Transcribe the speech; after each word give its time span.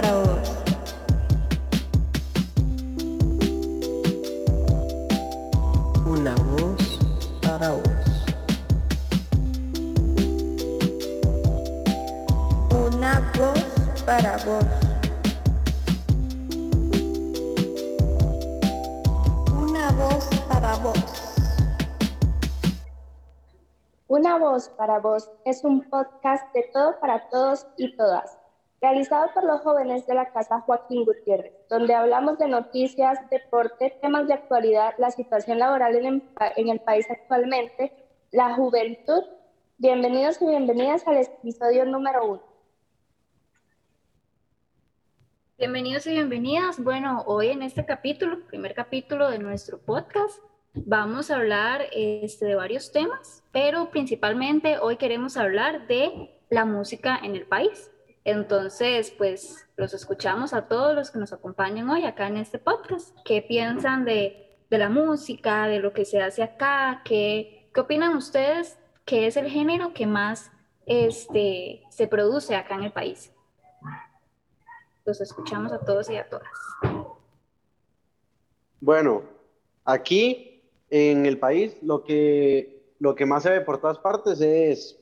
para 0.00 0.14
vos. 0.14 0.50
Una 6.06 6.34
voz 6.36 6.98
para 7.42 7.70
vos. 7.70 7.88
Una 12.70 13.32
voz 13.36 14.02
para 14.06 14.36
vos. 14.44 14.64
Una 19.52 19.90
voz 19.92 20.28
para 20.48 20.76
vos. 20.76 21.30
Una 24.08 24.38
voz 24.38 24.68
para 24.70 24.98
vos 24.98 25.30
es 25.44 25.62
un 25.64 25.88
podcast 25.88 26.52
de 26.54 26.68
todo 26.72 26.98
para 27.00 27.28
todos 27.28 27.66
y 27.76 27.96
todas, 27.96 28.36
realizado 28.80 29.30
por 29.34 29.44
los 29.44 29.60
jóvenes 29.60 30.06
de 30.06 30.14
la 30.14 30.32
Casa 30.32 30.60
Joaquín 30.60 31.04
Gutiérrez, 31.04 31.52
donde 31.68 31.94
hablamos 31.94 32.38
de 32.38 32.48
noticias, 32.48 33.18
deporte, 33.30 33.98
temas 34.00 34.26
de 34.26 34.34
actualidad, 34.34 34.94
la 34.98 35.10
situación 35.10 35.58
laboral 35.58 35.96
en 35.96 36.06
el, 36.06 36.22
en 36.56 36.68
el 36.68 36.80
país 36.80 37.06
actualmente, 37.10 37.92
la 38.30 38.54
juventud. 38.54 39.22
Bienvenidos 39.78 40.40
y 40.40 40.46
bienvenidas 40.46 41.06
al 41.06 41.18
episodio 41.18 41.84
número 41.84 42.24
uno. 42.24 42.42
Bienvenidos 45.58 46.06
y 46.06 46.12
bienvenidas. 46.12 46.82
Bueno, 46.82 47.22
hoy 47.26 47.48
en 47.48 47.62
este 47.62 47.84
capítulo, 47.84 48.46
primer 48.46 48.74
capítulo 48.74 49.28
de 49.30 49.38
nuestro 49.38 49.78
podcast, 49.78 50.40
Vamos 50.72 51.32
a 51.32 51.36
hablar 51.36 51.86
este, 51.92 52.44
de 52.44 52.54
varios 52.54 52.92
temas, 52.92 53.42
pero 53.50 53.90
principalmente 53.90 54.78
hoy 54.78 54.96
queremos 54.96 55.36
hablar 55.36 55.88
de 55.88 56.30
la 56.48 56.64
música 56.64 57.18
en 57.20 57.34
el 57.34 57.44
país. 57.44 57.90
Entonces, 58.24 59.10
pues 59.16 59.66
los 59.76 59.94
escuchamos 59.94 60.52
a 60.52 60.68
todos 60.68 60.94
los 60.94 61.10
que 61.10 61.18
nos 61.18 61.32
acompañan 61.32 61.88
hoy 61.88 62.04
acá 62.04 62.26
en 62.26 62.36
este 62.36 62.58
podcast. 62.58 63.16
¿Qué 63.24 63.42
piensan 63.42 64.04
de, 64.04 64.58
de 64.68 64.78
la 64.78 64.90
música, 64.90 65.66
de 65.66 65.78
lo 65.80 65.92
que 65.92 66.04
se 66.04 66.20
hace 66.20 66.42
acá? 66.42 67.02
¿Qué, 67.04 67.70
qué 67.72 67.80
opinan 67.80 68.16
ustedes 68.16 68.78
que 69.06 69.26
es 69.26 69.36
el 69.36 69.48
género 69.48 69.94
que 69.94 70.06
más 70.06 70.52
este, 70.84 71.82
se 71.90 72.06
produce 72.08 72.54
acá 72.54 72.74
en 72.74 72.84
el 72.84 72.92
país? 72.92 73.32
Los 75.06 75.20
escuchamos 75.22 75.72
a 75.72 75.80
todos 75.80 76.10
y 76.10 76.16
a 76.16 76.28
todas. 76.28 76.46
Bueno, 78.80 79.22
aquí 79.84 80.62
en 80.90 81.24
el 81.24 81.38
país 81.38 81.76
lo 81.82 82.04
que, 82.04 82.94
lo 82.98 83.14
que 83.14 83.24
más 83.24 83.44
se 83.44 83.50
ve 83.50 83.60
por 83.62 83.80
todas 83.80 83.98
partes 83.98 84.40
es, 84.42 84.99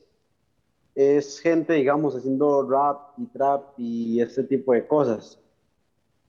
es 0.99 1.39
gente, 1.39 1.71
digamos, 1.73 2.13
haciendo 2.13 2.69
rap 2.69 3.17
y 3.17 3.25
trap 3.27 3.63
y 3.77 4.19
este 4.19 4.43
tipo 4.43 4.73
de 4.73 4.85
cosas. 4.85 5.39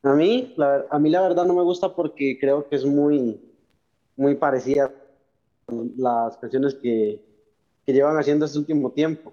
A 0.04 0.14
mí, 0.14 0.54
la, 0.56 0.86
a 0.88 0.98
mí 1.00 1.10
la 1.10 1.22
verdad 1.22 1.44
no 1.44 1.54
me 1.54 1.64
gusta 1.64 1.92
porque 1.92 2.38
creo 2.38 2.68
que 2.68 2.76
es 2.76 2.84
muy, 2.84 3.40
muy 4.16 4.36
parecida 4.36 4.84
a 5.66 5.72
las 5.96 6.36
canciones 6.36 6.76
que, 6.76 7.20
que 7.84 7.92
llevan 7.92 8.16
haciendo 8.16 8.46
este 8.46 8.60
último 8.60 8.92
tiempo. 8.92 9.32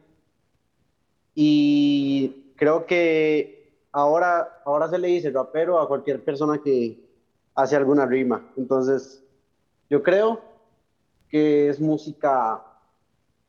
Y 1.35 2.53
creo 2.55 2.87
que 2.87 3.79
ahora, 3.91 4.63
ahora 4.65 4.89
se 4.89 4.97
le 4.97 5.07
dice 5.07 5.29
rapero 5.29 5.79
a 5.79 5.87
cualquier 5.87 6.23
persona 6.23 6.59
que 6.63 6.99
hace 7.53 7.75
alguna 7.75 8.07
rima. 8.07 8.51
Entonces, 8.57 9.23
yo 9.87 10.01
creo 10.01 10.41
que 11.29 11.69
es 11.69 11.79
música 11.79 12.63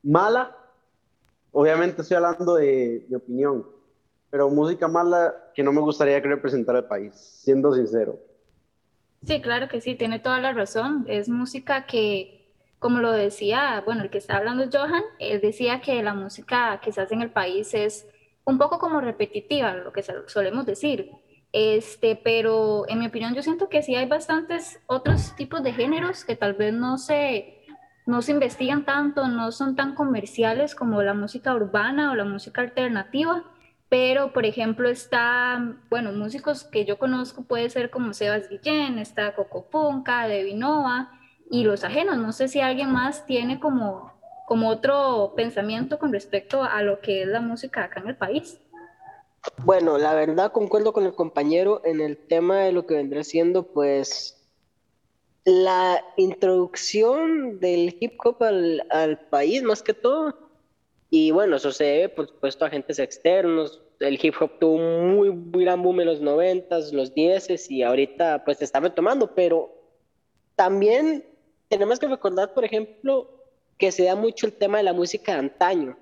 mala. 0.03 0.55
Obviamente 1.61 2.03
estoy 2.03 2.19
hablando 2.19 2.55
de, 2.55 3.05
de 3.09 3.17
opinión, 3.17 3.67
pero 4.31 4.49
música 4.49 4.87
mala 4.87 5.35
que 5.57 5.65
no 5.65 5.73
me 5.73 5.81
gustaría 5.81 6.23
que 6.23 6.29
representara 6.29 6.79
el 6.79 6.85
país, 6.85 7.17
siendo 7.17 7.75
sincero. 7.75 8.17
Sí, 9.27 9.41
claro 9.41 9.69
que 9.69 9.81
sí, 9.81 9.97
tiene 9.97 10.21
toda 10.21 10.39
la 10.39 10.53
razón. 10.53 11.05
Es 11.09 11.29
música 11.29 11.85
que, 11.85 12.55
como 12.79 13.01
lo 13.01 13.11
decía, 13.11 13.83
bueno, 13.85 14.05
el 14.05 14.11
que 14.11 14.19
está 14.19 14.37
hablando 14.37 14.63
es 14.63 14.71
Johan, 14.73 15.03
él 15.19 15.41
decía 15.41 15.81
que 15.81 16.01
la 16.01 16.15
música 16.15 16.79
que 16.81 16.93
se 16.93 17.01
hace 17.01 17.15
en 17.15 17.23
el 17.23 17.33
país 17.33 17.75
es 17.75 18.07
un 18.45 18.57
poco 18.57 18.79
como 18.79 19.01
repetitiva, 19.01 19.75
lo 19.75 19.93
que 19.93 20.05
solemos 20.29 20.65
decir. 20.65 21.11
Este, 21.53 22.15
pero 22.15 22.85
en 22.89 23.01
mi 23.01 23.09
opinión 23.09 23.35
yo 23.35 23.43
siento 23.43 23.69
que 23.69 23.83
sí 23.83 23.97
hay 23.97 24.07
bastantes 24.07 24.79
otros 24.87 25.35
tipos 25.35 25.65
de 25.65 25.73
géneros 25.73 26.25
que 26.25 26.37
tal 26.37 26.55
vez 26.55 26.73
no 26.73 26.99
se, 26.99 27.58
no 28.09 28.23
se 28.23 28.33
investigan 28.33 28.87
tanto, 28.87 29.29
no 29.29 29.53
son 29.53 29.77
tan 29.77 29.95
comerciales 29.95 30.75
como 30.75 31.03
la 31.03 31.13
música 31.13 31.55
urbana 31.55 32.11
o 32.11 32.15
la 32.15 32.25
música 32.25 32.63
alternativa, 32.63 33.45
pero 33.91 34.33
por 34.33 34.47
ejemplo 34.47 34.89
está, 34.89 35.77
bueno, 35.91 36.13
músicos 36.13 36.65
que 36.65 36.87
yo 36.87 36.99
conozco 36.99 37.43
puede 37.43 37.69
ser 37.69 37.91
como 37.91 38.15
Sebas 38.15 38.49
Guillén, 38.49 38.99
está 38.99 39.35
Coco 39.35 39.69
Punca, 39.69 40.27
Devinova 40.27 41.11
y 41.51 41.65
los 41.65 41.85
ajenos, 41.85 42.17
no 42.17 42.33
sé 42.33 42.49
si 42.49 42.61
alguien 42.61 42.91
más 42.91 43.27
tiene 43.27 43.61
como, 43.61 44.15
como 44.47 44.71
otro 44.71 45.35
pensamiento 45.37 45.99
con 45.99 46.11
respecto 46.11 46.63
a 46.63 46.81
lo 46.81 47.01
que 47.01 47.25
es 47.25 47.29
la 47.29 47.43
música 47.43 47.85
acá 47.85 48.01
en 48.01 48.09
el 48.09 48.17
país. 48.17 48.59
Bueno, 49.67 49.99
la 49.99 50.15
verdad 50.15 50.53
concuerdo 50.53 50.95
con 50.95 51.05
el 51.05 51.13
compañero 51.15 51.83
en 51.85 52.01
el 52.01 52.17
tema 52.17 52.61
de 52.61 52.73
lo 52.73 52.87
que 52.87 52.95
vendrá 52.95 53.23
siendo, 53.23 53.65
pues, 53.65 54.38
la 55.45 56.05
introducción 56.17 57.59
del 57.61 57.97
hip 58.01 58.19
hop 58.25 58.43
al, 58.43 58.87
al, 58.91 59.19
país, 59.29 59.63
más 59.63 59.83
que 59.83 59.95
todo. 59.95 60.37
Y 61.11 61.31
bueno, 61.31 61.57
eso 61.57 61.73
se 61.73 61.85
debe, 61.85 62.09
por 62.11 62.29
supuesto, 62.29 62.65
a 62.65 62.69
agentes 62.69 62.99
externos. 62.99 63.81
El 64.01 64.19
hip 64.23 64.35
hop 64.41 64.59
tuvo 64.59 64.75
un 64.75 65.17
muy, 65.17 65.33
gran 65.65 65.83
boom 65.83 66.01
en 66.01 66.07
los 66.07 66.21
noventas, 66.21 66.93
los 66.93 67.15
dieces, 67.15 67.71
y 67.71 67.83
ahorita 67.83 68.45
pues 68.45 68.59
se 68.59 68.65
está 68.65 68.81
retomando, 68.81 69.35
pero 69.35 69.75
también 70.55 71.25
tenemos 71.69 71.99
que 71.99 72.09
recordar, 72.09 72.55
por 72.55 72.65
ejemplo, 72.65 73.31
que 73.79 73.93
se 73.93 74.05
da 74.05 74.15
mucho 74.15 74.47
el 74.47 74.53
tema 74.53 74.79
de 74.79 74.85
la 74.85 74.93
música 74.93 75.33
de 75.33 75.39
antaño 75.39 75.97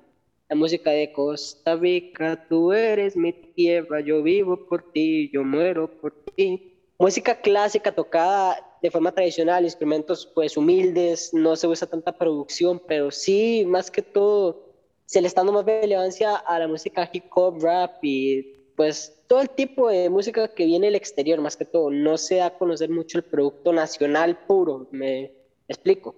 la 0.48 0.54
música 0.54 0.90
de 0.90 1.12
Costa 1.12 1.74
Rica, 1.74 2.46
tú 2.48 2.72
eres 2.72 3.16
mi 3.16 3.32
tierra, 3.32 4.00
yo 4.00 4.22
vivo 4.22 4.66
por 4.68 4.92
ti, 4.92 5.28
yo 5.32 5.42
muero 5.42 5.90
por 5.90 6.12
ti. 6.36 6.72
Música 6.98 7.40
clásica 7.40 7.92
tocada 7.92 8.56
de 8.86 8.90
forma 8.92 9.12
tradicional, 9.12 9.64
instrumentos 9.64 10.26
pues 10.32 10.56
humildes, 10.56 11.34
no 11.34 11.56
se 11.56 11.66
usa 11.66 11.88
tanta 11.88 12.12
producción, 12.12 12.80
pero 12.86 13.10
sí, 13.10 13.64
más 13.66 13.90
que 13.90 14.00
todo, 14.00 14.64
se 15.06 15.20
le 15.20 15.26
está 15.26 15.40
dando 15.40 15.52
más 15.52 15.64
relevancia 15.64 16.36
a 16.36 16.58
la 16.60 16.68
música 16.68 17.08
hip 17.12 17.24
hop, 17.34 17.62
rap 17.62 17.98
y 18.02 18.42
pues 18.76 19.24
todo 19.26 19.40
el 19.40 19.50
tipo 19.50 19.88
de 19.88 20.08
música 20.08 20.48
que 20.54 20.66
viene 20.66 20.86
del 20.86 20.94
exterior, 20.94 21.40
más 21.40 21.56
que 21.56 21.64
todo, 21.64 21.90
no 21.90 22.16
se 22.16 22.36
da 22.36 22.46
a 22.46 22.58
conocer 22.58 22.90
mucho 22.90 23.18
el 23.18 23.24
producto 23.24 23.72
nacional 23.72 24.38
puro, 24.46 24.86
me 24.92 25.32
explico. 25.66 26.14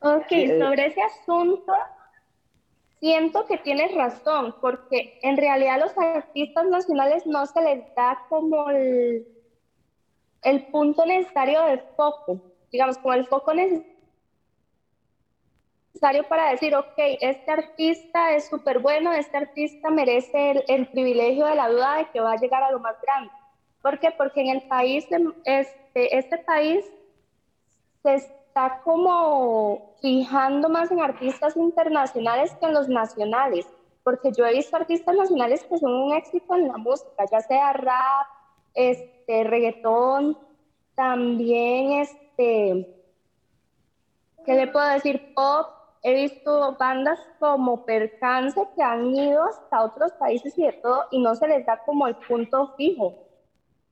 Ok, 0.00 0.32
eh, 0.32 0.58
sobre 0.58 0.86
ese 0.86 1.02
asunto, 1.02 1.72
siento 2.98 3.46
que 3.46 3.58
tienes 3.58 3.94
razón, 3.94 4.56
porque 4.60 5.20
en 5.22 5.36
realidad 5.36 5.74
a 5.74 5.86
los 5.86 5.96
artistas 5.96 6.66
nacionales 6.66 7.24
no 7.24 7.46
se 7.46 7.60
les 7.60 7.94
da 7.94 8.26
como 8.28 8.68
el, 8.70 9.26
el 10.42 10.66
punto 10.66 11.04
necesario 11.06 11.62
de 11.62 11.78
foco, 11.96 12.40
digamos, 12.70 12.98
como 12.98 13.14
el 13.14 13.26
foco 13.26 13.52
necesario 13.54 13.90
para 16.28 16.50
decir, 16.50 16.74
ok, 16.74 16.94
este 17.20 17.50
artista 17.50 18.32
es 18.32 18.48
súper 18.48 18.78
bueno, 18.78 19.12
este 19.12 19.36
artista 19.36 19.90
merece 19.90 20.64
el, 20.66 20.86
privilegio 20.88 21.46
de 21.46 21.54
la 21.54 21.68
duda 21.68 21.96
de 21.96 22.10
que 22.10 22.20
va 22.20 22.32
a 22.32 22.36
llegar 22.36 22.62
a 22.62 22.70
lo 22.70 22.80
más 22.80 22.96
grande. 23.02 23.30
¿Por 23.82 23.98
qué? 23.98 24.10
Porque 24.10 24.40
en 24.40 24.48
el 24.48 24.62
país, 24.62 25.06
este, 25.44 26.16
este 26.16 26.38
país 26.38 26.84
se 28.02 28.14
está 28.14 28.80
como 28.82 29.94
fijando 30.00 30.68
más 30.68 30.90
en 30.90 31.00
artistas 31.00 31.56
internacionales 31.56 32.54
que 32.54 32.66
en 32.66 32.74
los 32.74 32.88
nacionales, 32.88 33.66
porque 34.02 34.32
yo 34.32 34.46
he 34.46 34.52
visto 34.54 34.76
artistas 34.76 35.14
nacionales 35.14 35.62
que 35.64 35.78
son 35.78 35.92
un 35.92 36.14
éxito 36.14 36.54
en 36.54 36.68
la 36.68 36.78
música, 36.78 37.24
ya 37.30 37.40
sea 37.40 37.72
rap, 37.74 38.26
este, 38.74 39.19
reggaetón, 39.44 40.38
también 40.94 41.92
este, 42.00 42.96
¿qué 44.44 44.54
le 44.54 44.66
puedo 44.68 44.88
decir? 44.88 45.32
Pop. 45.34 45.66
He 46.02 46.14
visto 46.14 46.76
bandas 46.78 47.18
como 47.38 47.84
Percance 47.84 48.58
que 48.74 48.82
han 48.82 49.14
ido 49.14 49.44
hasta 49.44 49.84
otros 49.84 50.12
países 50.12 50.56
y 50.56 50.62
de 50.62 50.72
todo, 50.72 51.04
y 51.10 51.20
no 51.20 51.34
se 51.34 51.46
les 51.46 51.66
da 51.66 51.82
como 51.84 52.06
el 52.06 52.16
punto 52.16 52.74
fijo. 52.74 53.18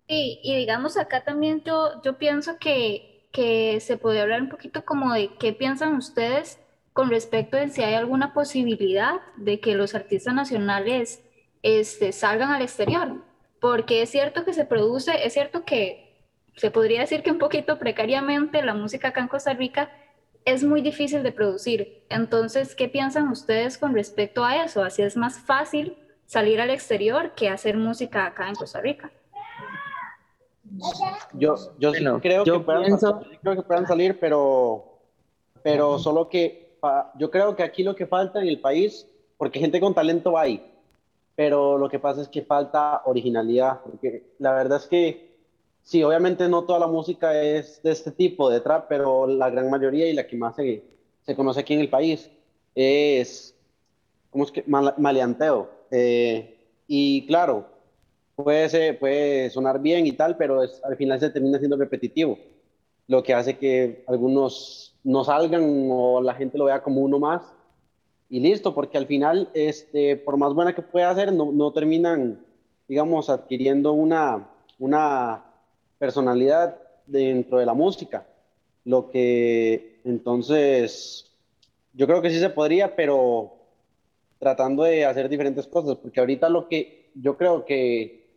Sí, 0.08 0.40
y 0.42 0.56
digamos 0.56 0.96
acá 0.96 1.22
también 1.22 1.62
yo, 1.64 2.00
yo 2.02 2.16
pienso 2.16 2.56
que 2.58 3.18
que 3.32 3.80
se 3.80 3.96
podría 3.96 4.22
hablar 4.22 4.42
un 4.42 4.48
poquito 4.48 4.84
como 4.84 5.12
de 5.12 5.34
qué 5.38 5.52
piensan 5.52 5.94
ustedes 5.96 6.58
con 6.92 7.10
respecto 7.10 7.56
de 7.56 7.68
si 7.68 7.82
hay 7.82 7.94
alguna 7.94 8.32
posibilidad 8.32 9.20
de 9.36 9.60
que 9.60 9.74
los 9.74 9.94
artistas 9.94 10.34
nacionales 10.34 11.22
este, 11.62 12.12
salgan 12.12 12.50
al 12.50 12.62
exterior. 12.62 13.22
Porque 13.60 14.02
es 14.02 14.10
cierto 14.10 14.44
que 14.44 14.52
se 14.52 14.64
produce, 14.64 15.26
es 15.26 15.32
cierto 15.32 15.64
que 15.64 16.16
se 16.56 16.70
podría 16.70 17.00
decir 17.00 17.22
que 17.22 17.30
un 17.30 17.38
poquito 17.38 17.78
precariamente 17.78 18.62
la 18.62 18.74
música 18.74 19.08
acá 19.08 19.20
en 19.20 19.28
Costa 19.28 19.52
Rica 19.54 19.90
es 20.44 20.64
muy 20.64 20.80
difícil 20.80 21.22
de 21.22 21.32
producir. 21.32 22.04
Entonces, 22.08 22.74
¿qué 22.74 22.88
piensan 22.88 23.28
ustedes 23.28 23.76
con 23.78 23.94
respecto 23.94 24.44
a 24.44 24.64
eso? 24.64 24.82
¿Así 24.82 25.02
es 25.02 25.16
más 25.16 25.38
fácil 25.38 25.96
salir 26.28 26.60
al 26.60 26.70
exterior 26.70 27.32
que 27.34 27.48
hacer 27.48 27.76
música 27.76 28.26
acá 28.26 28.48
en 28.48 28.54
Costa 28.54 28.80
Rica. 28.80 29.10
Yo, 31.32 31.54
yo 31.78 31.94
sí 31.94 32.04
creo, 32.20 32.44
yo 32.44 32.58
que 32.58 32.60
puedan, 32.60 32.84
pienso- 32.84 33.20
creo 33.40 33.56
que 33.56 33.62
puedan 33.62 33.86
salir, 33.86 34.20
pero, 34.20 35.00
pero 35.62 35.98
solo 35.98 36.28
que 36.28 36.76
pa- 36.80 37.10
yo 37.16 37.30
creo 37.30 37.56
que 37.56 37.62
aquí 37.62 37.82
lo 37.82 37.96
que 37.96 38.06
falta 38.06 38.40
en 38.42 38.48
el 38.48 38.60
país, 38.60 39.06
porque 39.38 39.58
gente 39.58 39.80
con 39.80 39.94
talento 39.94 40.36
hay, 40.36 40.62
pero 41.38 41.78
lo 41.78 41.88
que 41.88 42.00
pasa 42.00 42.22
es 42.22 42.28
que 42.28 42.42
falta 42.42 43.02
originalidad, 43.06 43.80
porque 43.84 44.34
la 44.40 44.54
verdad 44.54 44.78
es 44.78 44.88
que 44.88 45.38
sí, 45.84 46.02
obviamente 46.04 46.48
no 46.48 46.64
toda 46.66 46.80
la 46.80 46.88
música 46.88 47.40
es 47.40 47.80
de 47.84 47.92
este 47.92 48.10
tipo 48.12 48.50
de 48.50 48.60
trap, 48.60 48.86
pero 48.90 49.26
la 49.28 49.50
gran 49.50 49.70
mayoría 49.70 50.08
y 50.10 50.14
la 50.14 50.26
que 50.26 50.36
más 50.36 50.56
se, 50.56 50.84
se 51.22 51.36
conoce 51.36 51.60
aquí 51.60 51.74
en 51.74 51.80
el 51.82 51.90
país 51.90 52.30
es, 52.74 53.56
¿cómo 54.30 54.44
es 54.44 54.52
que? 54.52 54.64
Mal- 54.66 54.94
maleanteo. 54.98 55.70
Eh, 55.90 56.58
y 56.88 57.26
claro, 57.26 57.66
puede, 58.36 58.68
ser- 58.68 58.98
puede 58.98 59.50
sonar 59.50 59.80
bien 59.80 60.06
y 60.06 60.12
tal, 60.12 60.36
pero 60.36 60.60
al 60.62 60.96
final 60.96 61.20
se 61.20 61.30
termina 61.30 61.58
siendo 61.58 61.76
repetitivo, 61.76 62.38
lo 63.06 63.22
que 63.22 63.34
hace 63.34 63.58
que 63.58 64.04
algunos 64.08 64.96
no 65.04 65.24
salgan 65.24 65.88
o 65.90 66.20
la 66.22 66.34
gente 66.34 66.58
lo 66.58 66.64
vea 66.66 66.82
como 66.82 67.00
uno 67.02 67.18
más 67.18 67.42
y 68.28 68.40
listo, 68.40 68.74
porque 68.74 68.98
al 68.98 69.06
final, 69.06 69.48
este, 69.54 70.16
por 70.16 70.36
más 70.36 70.52
buena 70.54 70.74
que 70.74 70.82
pueda 70.82 71.14
ser, 71.14 71.32
no, 71.32 71.50
no 71.52 71.72
terminan, 71.72 72.44
digamos, 72.86 73.30
adquiriendo 73.30 73.92
una, 73.92 74.48
una 74.78 75.44
personalidad 75.98 76.78
dentro 77.06 77.58
de 77.58 77.66
la 77.66 77.74
música, 77.74 78.26
lo 78.84 79.10
que 79.10 80.00
entonces 80.04 81.30
yo 81.94 82.06
creo 82.06 82.20
que 82.22 82.30
sí 82.30 82.38
se 82.38 82.50
podría, 82.50 82.94
pero 82.94 83.52
tratando 84.38 84.84
de 84.84 85.04
hacer 85.04 85.28
diferentes 85.28 85.66
cosas, 85.66 85.96
porque 85.96 86.20
ahorita 86.20 86.48
lo 86.48 86.68
que 86.68 87.10
yo 87.14 87.36
creo 87.36 87.64
que 87.64 88.28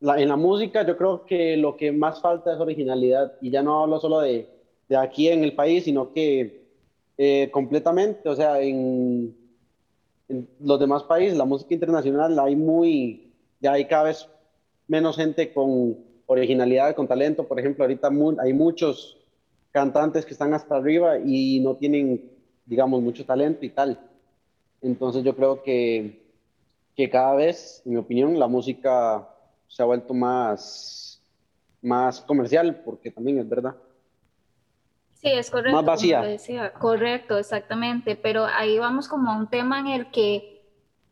la- 0.00 0.20
en 0.20 0.28
la 0.28 0.36
música 0.36 0.84
yo 0.86 0.96
creo 0.96 1.24
que 1.26 1.56
lo 1.56 1.76
que 1.76 1.92
más 1.92 2.20
falta 2.20 2.52
es 2.52 2.60
originalidad 2.60 3.34
y 3.40 3.50
ya 3.50 3.62
no 3.62 3.82
hablo 3.82 3.98
solo 4.00 4.20
de, 4.20 4.48
de 4.88 4.96
aquí 4.96 5.28
en 5.28 5.44
el 5.44 5.54
país, 5.54 5.84
sino 5.84 6.12
que 6.12 6.65
eh, 7.18 7.50
completamente, 7.50 8.28
o 8.28 8.36
sea, 8.36 8.60
en, 8.60 9.34
los 10.60 10.80
demás 10.80 11.04
países, 11.04 11.38
la 11.38 11.44
música 11.44 11.72
internacional 11.72 12.38
hay 12.38 12.56
muy, 12.56 13.32
ya 13.60 13.72
hay 13.72 13.86
cada 13.86 14.04
vez 14.04 14.28
menos 14.88 15.16
gente 15.16 15.52
con 15.52 15.98
originalidad, 16.26 16.94
con 16.94 17.06
talento, 17.06 17.46
por 17.46 17.60
ejemplo, 17.60 17.84
ahorita 17.84 18.10
hay 18.42 18.52
muchos 18.52 19.16
cantantes 19.70 20.26
que 20.26 20.32
están 20.32 20.52
hasta 20.52 20.76
arriba 20.76 21.18
y 21.18 21.60
no 21.60 21.76
tienen, 21.76 22.30
digamos, 22.64 23.00
mucho 23.02 23.24
talento 23.24 23.64
y 23.64 23.70
tal. 23.70 24.00
Entonces 24.82 25.22
yo 25.22 25.34
creo 25.36 25.62
que, 25.62 26.22
que 26.96 27.08
cada 27.08 27.34
vez, 27.36 27.82
en 27.84 27.92
mi 27.92 27.98
opinión, 27.98 28.38
la 28.38 28.48
música 28.48 29.28
se 29.68 29.82
ha 29.82 29.86
vuelto 29.86 30.14
más, 30.14 31.22
más 31.82 32.20
comercial, 32.20 32.82
porque 32.84 33.10
también 33.10 33.38
es 33.38 33.48
verdad. 33.48 33.76
Sí, 35.20 35.30
es 35.30 35.50
correcto. 35.50 35.76
Más 35.76 35.84
vacía. 35.84 36.20
decía. 36.20 36.72
Correcto, 36.72 37.38
exactamente. 37.38 38.16
Pero 38.16 38.44
ahí 38.44 38.78
vamos 38.78 39.08
como 39.08 39.30
a 39.30 39.36
un 39.36 39.48
tema 39.48 39.80
en 39.80 39.88
el 39.88 40.10
que 40.10 40.62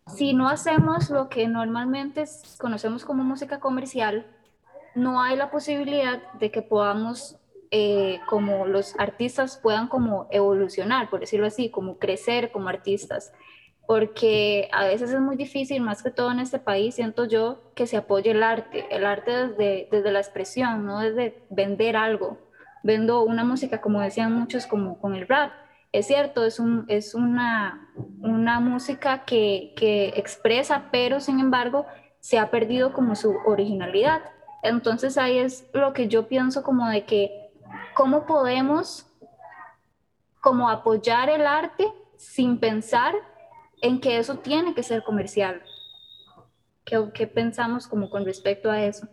si 0.06 0.34
no 0.34 0.48
hacemos 0.48 1.10
lo 1.10 1.28
que 1.28 1.48
normalmente 1.48 2.24
conocemos 2.58 3.04
como 3.04 3.24
música 3.24 3.60
comercial, 3.60 4.26
no 4.94 5.22
hay 5.22 5.36
la 5.36 5.50
posibilidad 5.50 6.32
de 6.34 6.50
que 6.50 6.62
podamos, 6.62 7.36
eh, 7.70 8.20
como 8.28 8.66
los 8.66 8.94
artistas 8.98 9.58
puedan 9.62 9.88
como 9.88 10.28
evolucionar, 10.30 11.08
por 11.08 11.20
decirlo 11.20 11.46
así, 11.46 11.70
como 11.70 11.98
crecer 11.98 12.52
como 12.52 12.68
artistas. 12.68 13.32
Porque 13.86 14.68
a 14.72 14.84
veces 14.84 15.10
es 15.10 15.20
muy 15.20 15.36
difícil, 15.36 15.82
más 15.82 16.02
que 16.02 16.10
todo 16.10 16.30
en 16.30 16.40
este 16.40 16.58
país, 16.58 16.94
siento 16.94 17.24
yo, 17.24 17.72
que 17.74 17.86
se 17.86 17.96
apoye 17.96 18.30
el 18.30 18.42
arte, 18.42 18.86
el 18.90 19.04
arte 19.04 19.48
desde, 19.48 19.88
desde 19.90 20.12
la 20.12 20.20
expresión, 20.20 20.86
no 20.86 21.00
desde 21.00 21.42
vender 21.50 21.96
algo 21.96 22.38
vendo 22.84 23.22
una 23.22 23.44
música, 23.44 23.80
como 23.80 24.00
decían 24.00 24.32
muchos, 24.32 24.66
como 24.66 24.98
con 25.00 25.16
el 25.16 25.26
rap. 25.26 25.50
Es 25.90 26.06
cierto, 26.06 26.44
es, 26.44 26.60
un, 26.60 26.84
es 26.88 27.14
una, 27.14 27.88
una 28.20 28.60
música 28.60 29.24
que, 29.24 29.72
que 29.76 30.08
expresa, 30.16 30.88
pero 30.92 31.18
sin 31.18 31.40
embargo 31.40 31.86
se 32.20 32.38
ha 32.38 32.50
perdido 32.50 32.92
como 32.92 33.16
su 33.16 33.34
originalidad. 33.46 34.22
Entonces 34.62 35.18
ahí 35.18 35.38
es 35.38 35.68
lo 35.72 35.92
que 35.92 36.08
yo 36.08 36.28
pienso 36.28 36.62
como 36.62 36.88
de 36.88 37.04
que 37.04 37.50
cómo 37.94 38.26
podemos 38.26 39.06
como 40.40 40.68
apoyar 40.68 41.30
el 41.30 41.46
arte 41.46 41.90
sin 42.18 42.58
pensar 42.58 43.14
en 43.80 44.00
que 44.00 44.18
eso 44.18 44.38
tiene 44.38 44.74
que 44.74 44.82
ser 44.82 45.02
comercial. 45.04 45.62
¿Qué, 46.84 47.02
qué 47.14 47.26
pensamos 47.26 47.86
como 47.86 48.10
con 48.10 48.26
respecto 48.26 48.70
a 48.70 48.82
eso? 48.82 49.08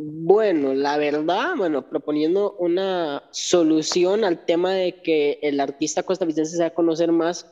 Bueno, 0.00 0.74
la 0.74 0.96
verdad, 0.96 1.56
bueno, 1.56 1.90
proponiendo 1.90 2.52
una 2.60 3.24
solución 3.32 4.22
al 4.22 4.44
tema 4.44 4.72
de 4.72 5.02
que 5.02 5.40
el 5.42 5.58
artista 5.58 6.04
costarricense 6.04 6.56
se 6.56 6.62
va 6.62 6.68
a 6.68 6.74
conocer 6.74 7.10
más, 7.10 7.50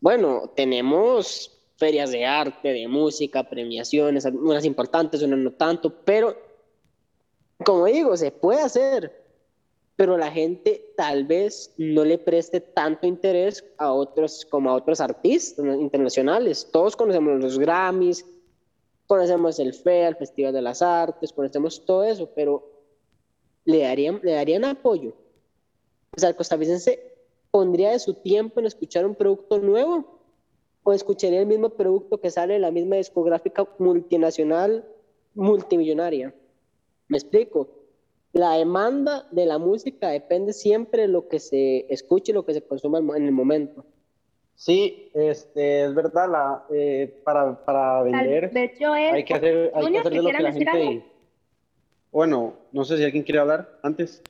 bueno, 0.00 0.52
tenemos 0.54 1.60
ferias 1.76 2.12
de 2.12 2.24
arte, 2.24 2.68
de 2.72 2.86
música, 2.86 3.50
premiaciones, 3.50 4.24
unas 4.26 4.64
importantes, 4.64 5.22
unas 5.22 5.40
no 5.40 5.50
tanto, 5.50 5.92
pero 6.04 6.36
como 7.64 7.86
digo, 7.86 8.16
se 8.16 8.30
puede 8.30 8.60
hacer, 8.60 9.12
pero 9.96 10.16
la 10.16 10.30
gente 10.30 10.92
tal 10.96 11.24
vez 11.24 11.74
no 11.78 12.04
le 12.04 12.18
preste 12.18 12.60
tanto 12.60 13.08
interés 13.08 13.64
a 13.76 13.92
otros 13.92 14.46
como 14.48 14.70
a 14.70 14.74
otros 14.74 15.00
artistas 15.00 15.66
internacionales. 15.66 16.68
Todos 16.70 16.94
conocemos 16.94 17.40
los 17.40 17.58
Grammys, 17.58 18.24
conocemos 19.08 19.58
el 19.58 19.74
FEA, 19.74 20.08
el 20.08 20.16
Festival 20.16 20.52
de 20.52 20.62
las 20.62 20.82
Artes, 20.82 21.32
conocemos 21.32 21.84
todo 21.84 22.04
eso, 22.04 22.30
pero 22.34 22.70
le 23.64 23.80
darían, 23.80 24.20
le 24.22 24.32
darían 24.32 24.64
apoyo. 24.64 25.14
O 26.14 26.20
sea, 26.20 26.28
el 26.28 26.36
costarricense 26.36 27.16
pondría 27.50 27.90
de 27.90 27.98
su 27.98 28.14
tiempo 28.14 28.60
en 28.60 28.66
escuchar 28.66 29.06
un 29.06 29.14
producto 29.14 29.58
nuevo 29.58 30.20
o 30.82 30.92
escucharía 30.92 31.40
el 31.40 31.46
mismo 31.46 31.70
producto 31.70 32.20
que 32.20 32.30
sale 32.30 32.54
de 32.54 32.60
la 32.60 32.70
misma 32.70 32.96
discográfica 32.96 33.66
multinacional 33.78 34.84
multimillonaria. 35.34 36.34
¿Me 37.08 37.16
explico? 37.16 37.68
La 38.32 38.52
demanda 38.54 39.26
de 39.30 39.46
la 39.46 39.56
música 39.58 40.08
depende 40.08 40.52
siempre 40.52 41.02
de 41.02 41.08
lo 41.08 41.28
que 41.28 41.40
se 41.40 41.92
escuche 41.92 42.32
y 42.32 42.34
lo 42.34 42.44
que 42.44 42.52
se 42.52 42.62
consuma 42.62 42.98
en 43.16 43.24
el 43.24 43.32
momento. 43.32 43.86
Sí, 44.58 45.08
este, 45.14 45.84
es 45.84 45.94
verdad, 45.94 46.28
la, 46.28 46.64
eh, 46.74 47.22
para, 47.24 47.64
para 47.64 48.02
vender 48.02 48.50
De 48.50 48.64
hecho, 48.64 48.92
es, 48.96 49.12
hay 49.12 49.24
que 49.24 49.34
hacer, 49.34 49.72
hay 49.72 49.92
que 49.92 49.98
hacer 49.98 50.12
de 50.12 50.16
lo 50.16 50.22
que 50.24 50.30
¿quisieran 50.30 50.42
la 50.42 50.50
decir 50.50 50.68
gente... 50.68 50.88
algo? 50.88 51.04
Bueno, 52.10 52.54
no 52.72 52.84
sé 52.84 52.96
si 52.96 53.04
alguien 53.04 53.22
quiere 53.22 53.38
hablar 53.38 53.78
antes. 53.84 54.20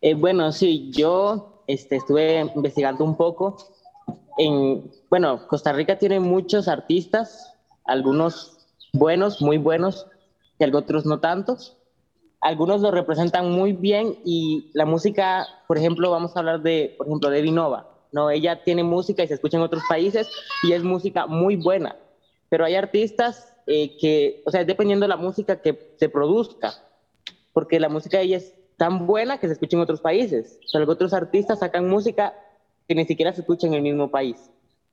Eh, 0.00 0.14
bueno, 0.14 0.50
sí, 0.52 0.90
yo 0.90 1.62
este, 1.66 1.96
estuve 1.96 2.40
investigando 2.54 3.04
un 3.04 3.14
poco. 3.18 3.58
En, 4.38 4.90
bueno, 5.10 5.46
Costa 5.48 5.74
Rica 5.74 5.98
tiene 5.98 6.18
muchos 6.18 6.66
artistas, 6.66 7.54
algunos 7.84 8.70
buenos, 8.94 9.42
muy 9.42 9.58
buenos, 9.58 10.06
y 10.58 10.64
otros 10.74 11.04
no 11.04 11.20
tantos. 11.20 11.76
Algunos 12.40 12.80
lo 12.80 12.90
representan 12.90 13.50
muy 13.50 13.74
bien 13.74 14.16
y 14.24 14.70
la 14.72 14.86
música, 14.86 15.46
por 15.68 15.76
ejemplo, 15.76 16.10
vamos 16.10 16.34
a 16.34 16.38
hablar 16.38 16.62
de, 16.62 16.94
por 16.96 17.06
ejemplo, 17.06 17.28
de 17.28 17.42
Vinova. 17.42 17.90
No, 18.12 18.30
ella 18.30 18.62
tiene 18.64 18.82
música 18.82 19.22
y 19.22 19.28
se 19.28 19.34
escucha 19.34 19.56
en 19.56 19.62
otros 19.62 19.82
países 19.88 20.28
y 20.62 20.72
es 20.72 20.82
música 20.82 21.26
muy 21.26 21.56
buena. 21.56 21.96
Pero 22.48 22.64
hay 22.64 22.74
artistas 22.74 23.54
eh, 23.66 23.96
que, 23.98 24.42
o 24.44 24.50
sea, 24.50 24.64
dependiendo 24.64 25.04
de 25.04 25.08
la 25.08 25.16
música 25.16 25.62
que 25.62 25.94
se 25.96 26.08
produzca, 26.08 26.74
porque 27.52 27.78
la 27.78 27.88
música 27.88 28.18
de 28.18 28.24
ella 28.24 28.36
es 28.38 28.54
tan 28.76 29.06
buena 29.06 29.38
que 29.38 29.46
se 29.46 29.52
escucha 29.52 29.76
en 29.76 29.82
otros 29.82 30.00
países. 30.00 30.58
O 30.64 30.68
sea, 30.68 30.82
otros 30.82 31.12
artistas 31.12 31.60
sacan 31.60 31.88
música 31.88 32.34
que 32.88 32.94
ni 32.94 33.04
siquiera 33.04 33.32
se 33.32 33.42
escucha 33.42 33.66
en 33.66 33.74
el 33.74 33.82
mismo 33.82 34.10
país. 34.10 34.50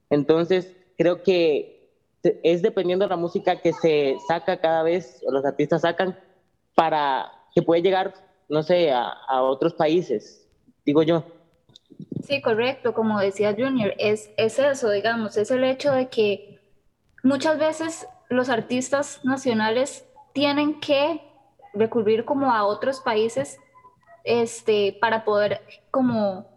Entonces, 0.10 0.76
creo 0.98 1.24
que 1.24 1.90
es 2.22 2.62
dependiendo 2.62 3.06
de 3.06 3.10
la 3.10 3.16
música 3.16 3.62
que 3.62 3.74
se 3.74 4.18
saca 4.28 4.60
cada 4.60 4.84
vez, 4.84 5.24
o 5.26 5.32
los 5.32 5.46
artistas 5.46 5.82
sacan, 5.82 6.20
para 6.76 7.32
que 7.56 7.64
puede 7.64 7.82
llegar, 7.82 8.14
no 8.50 8.62
sé, 8.62 8.92
a 8.92 9.42
otros 9.42 9.74
países, 9.74 10.48
digo 10.86 11.02
yo. 11.02 11.24
Sí, 12.24 12.42
correcto, 12.42 12.94
como 12.94 13.20
decía 13.20 13.56
Junior, 13.58 13.94
es, 13.98 14.30
es 14.38 14.60
eso, 14.60 14.90
digamos, 14.90 15.38
es 15.38 15.52
el 15.52 15.64
hecho 15.64 15.92
de 15.92 16.10
que 16.10 16.60
muchas 17.24 17.58
veces 17.58 18.08
los 18.30 18.50
artistas 18.50 19.24
nacionales 19.24 20.06
tienen 20.34 20.80
que 20.80 21.22
recurrir 21.74 22.26
como 22.26 22.52
a 22.52 22.66
otros 22.66 23.02
países 23.02 23.60
este, 24.24 24.98
para 25.00 25.24
poder 25.24 25.62
como 25.92 26.48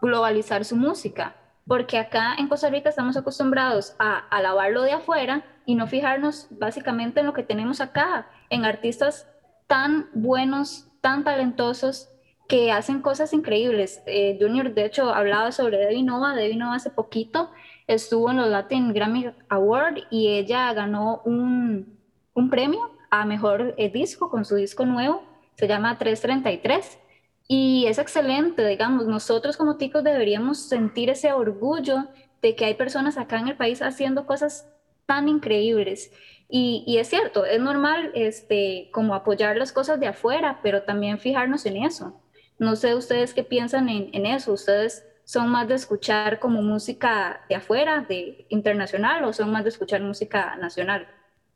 globalizar 0.00 0.64
su 0.64 0.76
música, 0.76 1.36
porque 1.66 1.98
acá 1.98 2.34
en 2.38 2.48
Costa 2.48 2.68
Rica 2.68 2.88
estamos 2.88 3.16
acostumbrados 3.16 3.94
a 3.98 4.18
alabarlo 4.28 4.82
de 4.82 4.92
afuera 4.92 5.44
y 5.64 5.76
no 5.76 5.86
fijarnos 5.86 6.48
básicamente 6.50 7.20
en 7.20 7.26
lo 7.26 7.32
que 7.32 7.42
tenemos 7.42 7.80
acá, 7.80 8.28
en 8.50 8.64
artistas 8.64 9.28
tan 9.66 10.10
buenos, 10.12 10.88
tan 11.00 11.24
talentosos, 11.24 12.10
que 12.48 12.70
hacen 12.72 13.00
cosas 13.00 13.32
increíbles. 13.32 14.02
Eh, 14.06 14.36
Junior, 14.40 14.74
de 14.74 14.84
hecho, 14.84 15.14
hablaba 15.14 15.52
sobre 15.52 15.78
Debbie 15.78 16.02
Nova. 16.02 16.34
Debbie 16.34 16.56
Nova 16.56 16.76
hace 16.76 16.90
poquito 16.90 17.50
estuvo 17.86 18.30
en 18.30 18.38
los 18.38 18.48
Latin 18.48 18.92
Grammy 18.92 19.30
Award 19.48 20.04
y 20.10 20.28
ella 20.28 20.72
ganó 20.72 21.20
un, 21.24 21.98
un 22.34 22.50
premio 22.50 22.90
a 23.10 23.24
mejor 23.24 23.74
eh, 23.76 23.90
disco 23.90 24.30
con 24.30 24.44
su 24.44 24.56
disco 24.56 24.86
nuevo, 24.86 25.22
se 25.56 25.68
llama 25.68 25.98
333. 25.98 26.98
Y 27.46 27.84
es 27.86 27.98
excelente, 27.98 28.66
digamos, 28.66 29.06
nosotros 29.06 29.56
como 29.56 29.76
ticos 29.76 30.02
deberíamos 30.02 30.58
sentir 30.58 31.10
ese 31.10 31.32
orgullo 31.32 32.08
de 32.40 32.56
que 32.56 32.64
hay 32.64 32.74
personas 32.74 33.18
acá 33.18 33.38
en 33.38 33.48
el 33.48 33.56
país 33.56 33.82
haciendo 33.82 34.26
cosas 34.26 34.66
tan 35.06 35.28
increíbles. 35.28 36.10
Y, 36.48 36.98
es 36.98 37.08
cierto, 37.08 37.44
es 37.44 37.60
normal 37.60 38.12
este, 38.14 38.88
como 38.92 39.14
apoyar 39.14 39.56
las 39.56 39.72
cosas 39.72 39.98
de 39.98 40.06
afuera, 40.06 40.60
pero 40.62 40.82
también 40.82 41.18
fijarnos 41.18 41.66
en 41.66 41.78
eso. 41.78 42.20
No 42.58 42.76
sé 42.76 42.94
ustedes 42.94 43.34
qué 43.34 43.44
piensan 43.44 43.88
en, 43.88 44.10
en 44.12 44.26
eso. 44.26 44.52
¿Ustedes 44.52 45.04
son 45.24 45.48
más 45.48 45.66
de 45.68 45.74
escuchar 45.74 46.38
como 46.38 46.62
música 46.62 47.44
de 47.48 47.56
afuera, 47.56 48.04
de 48.08 48.46
internacional, 48.50 49.24
o 49.24 49.32
son 49.32 49.50
más 49.50 49.64
de 49.64 49.70
escuchar 49.70 50.02
música 50.02 50.56
nacional? 50.56 51.06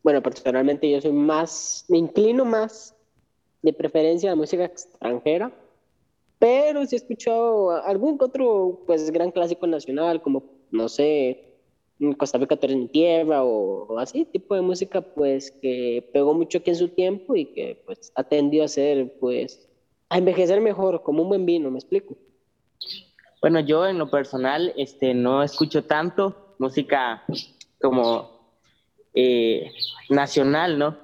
Bueno, 0.03 0.23
personalmente 0.23 0.91
yo 0.91 1.01
soy 1.01 1.13
más, 1.13 1.85
me 1.89 1.99
inclino 1.99 2.45
más 2.45 2.95
de 3.63 3.73
preferencia 3.73 4.33
a 4.33 4.37
música 4.37 4.65
extranjera, 4.65 5.53
pero 6.39 6.87
sí 6.87 6.97
he 6.97 6.99
escuchado 6.99 7.71
algún 7.85 8.17
otro, 8.21 8.83
pues, 8.87 9.11
gran 9.11 9.31
clásico 9.31 9.67
nacional, 9.67 10.23
como, 10.23 10.45
no 10.71 10.89
sé, 10.89 11.45
Costa 12.17 12.39
Rica 12.39 12.57
en 12.63 12.89
Tierra 12.89 13.43
o, 13.43 13.99
así, 13.99 14.25
tipo 14.25 14.55
de 14.55 14.63
música, 14.63 15.01
pues, 15.01 15.51
que 15.51 16.09
pegó 16.13 16.33
mucho 16.33 16.59
aquí 16.59 16.71
en 16.71 16.77
su 16.77 16.89
tiempo 16.89 17.35
y 17.35 17.47
que, 17.47 17.83
pues, 17.85 18.13
ha 18.15 18.23
a 18.23 18.69
ser, 18.69 19.19
pues, 19.19 19.68
a 20.09 20.19
envejecer 20.19 20.61
mejor, 20.61 21.03
como 21.03 21.23
un 21.23 21.29
buen 21.29 21.47
vino, 21.47 21.71
¿me 21.71 21.79
explico? 21.79 22.17
Bueno, 23.41 23.61
yo 23.61 23.87
en 23.87 23.99
lo 23.99 24.11
personal, 24.11 24.73
este, 24.77 25.15
no 25.15 25.43
escucho 25.43 25.85
tanto 25.85 26.55
música 26.59 27.25
como 27.81 28.53
eh, 29.15 29.71
nacional, 30.11 30.79
¿no? 30.79 30.97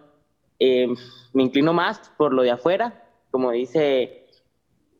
Eh, 0.59 0.89
me 1.33 1.43
inclino 1.43 1.73
más 1.73 2.13
por 2.17 2.33
lo 2.33 2.43
de 2.43 2.51
afuera, 2.51 3.05
como 3.31 3.51
dice, 3.51 4.27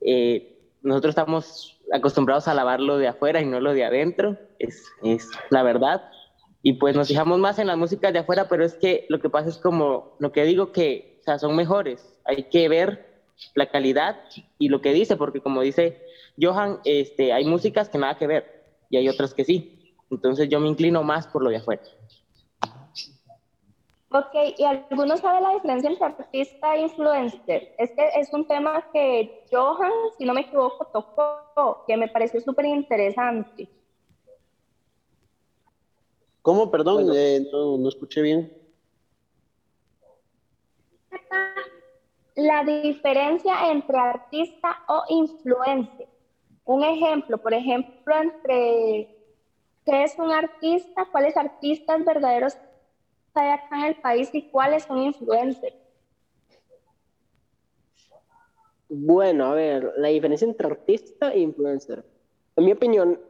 eh, 0.01 0.59
nosotros 0.83 1.11
estamos 1.11 1.81
acostumbrados 1.93 2.49
a 2.49 2.55
lavar 2.55 2.81
lo 2.81 2.99
de 2.99 3.09
afuera 3.09 3.41
y 3.41 3.47
no 3.47 3.61
lo 3.61 3.73
de 3.73 3.85
adentro, 3.85 4.37
es, 4.59 4.85
es 5.03 5.31
la 5.51 5.63
verdad. 5.63 6.11
Y 6.63 6.75
pues 6.75 6.97
nos 6.97 7.09
fijamos 7.09 7.39
más 7.39 7.59
en 7.59 7.67
las 7.67 7.77
músicas 7.77 8.13
de 8.13 8.21
afuera, 8.21 8.49
pero 8.49 8.65
es 8.65 8.75
que 8.75 9.07
lo 9.09 9.21
que 9.21 9.29
pasa 9.29 9.49
es 9.49 9.59
como 9.59 10.17
lo 10.19 10.33
que 10.33 10.45
digo 10.45 10.73
que, 10.73 11.19
o 11.21 11.25
sea, 11.25 11.39
son 11.39 11.57
mejores. 11.57 12.19
Hay 12.25 12.45
que 12.45 12.69
ver 12.69 13.14
la 13.55 13.71
calidad 13.71 14.21
y 14.59 14.69
lo 14.69 14.81
que 14.81 14.93
dice, 14.93 15.17
porque 15.17 15.41
como 15.41 15.63
dice 15.63 16.01
Johan, 16.41 16.81
este, 16.85 17.33
hay 17.33 17.45
músicas 17.45 17.89
que 17.89 17.99
nada 17.99 18.17
que 18.17 18.27
ver 18.27 18.65
y 18.91 18.97
hay 18.97 19.09
otras 19.09 19.35
que 19.35 19.45
sí. 19.45 19.95
Entonces 20.11 20.49
yo 20.49 20.61
me 20.61 20.69
inclino 20.69 21.03
más 21.03 21.27
por 21.27 21.43
lo 21.43 21.51
de 21.51 21.57
afuera. 21.57 21.83
Ok, 24.11 24.55
¿y 24.59 24.65
alguno 24.65 25.17
sabe 25.17 25.41
la 25.41 25.55
diferencia 25.55 25.91
entre 25.91 26.07
artista 26.07 26.77
e 26.77 26.83
influencer? 26.83 27.75
Es 27.79 27.91
que 27.91 28.11
es 28.15 28.33
un 28.33 28.47
tema 28.47 28.89
que 28.93 29.45
Johan, 29.51 29.91
si 30.17 30.25
no 30.25 30.35
me 30.35 30.43
equivoco, 30.43 30.87
tocó, 30.93 31.85
que 31.85 31.97
me 31.97 32.07
pareció 32.07 32.41
súper 32.41 32.67
interesante. 32.67 33.69
¿Cómo? 36.43 36.71
Perdón, 36.71 37.11
eh, 37.13 37.45
no, 37.51 37.77
no 37.77 37.89
escuché 37.89 38.23
bien. 38.23 38.53
La 42.37 42.65
diferencia 42.65 43.71
entre 43.71 43.97
artista 43.97 44.79
o 44.89 45.03
influencer. 45.09 46.09
Un 46.65 46.83
ejemplo, 46.83 47.39
por 47.39 47.55
ejemplo, 47.55 48.15
entre 48.17 49.17
qué 49.85 50.05
es 50.05 50.19
un 50.19 50.31
artista, 50.33 51.07
cuáles 51.13 51.37
artistas 51.37 52.05
verdaderos 52.05 52.57
hay 53.35 53.51
acá 53.51 53.79
en 53.79 53.85
el 53.85 53.97
país 53.97 54.31
y 54.33 54.43
cuáles 54.43 54.85
son 54.85 54.99
influencers? 54.99 55.77
Bueno, 58.89 59.47
a 59.47 59.55
ver, 59.55 59.93
la 59.97 60.09
diferencia 60.09 60.47
entre 60.47 60.69
artista 60.69 61.33
e 61.33 61.41
influencer. 61.41 62.05
En 62.57 62.65
mi 62.65 62.73
opinión, 62.73 63.21